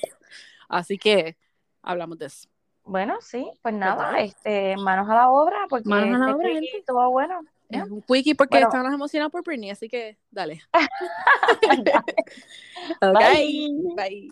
Así 0.68 0.98
que 0.98 1.36
hablamos 1.82 2.18
de 2.18 2.26
eso. 2.26 2.48
Bueno, 2.84 3.18
sí, 3.20 3.48
pues 3.62 3.74
nada, 3.74 4.06
dale. 4.12 4.24
este, 4.24 4.76
manos 4.76 5.08
a 5.08 5.14
la 5.14 5.30
obra, 5.30 5.66
porque 5.68 5.88
Manos 5.88 6.16
a 6.16 6.24
la 6.24 6.30
este 6.30 6.34
obra, 6.34 6.48
gente. 6.48 6.76
estuvo 6.78 7.10
bueno. 7.10 7.40
Es 7.68 7.82
un 7.84 8.02
quickie 8.02 8.34
porque 8.34 8.56
Bueno. 8.56 8.68
estamos 8.68 8.92
emocionados 8.92 9.30
por 9.30 9.44
Britney, 9.44 9.70
así 9.70 9.88
que 9.88 10.18
dale. 10.30 10.60
Bye. 13.00 13.70
bye. 13.96 14.28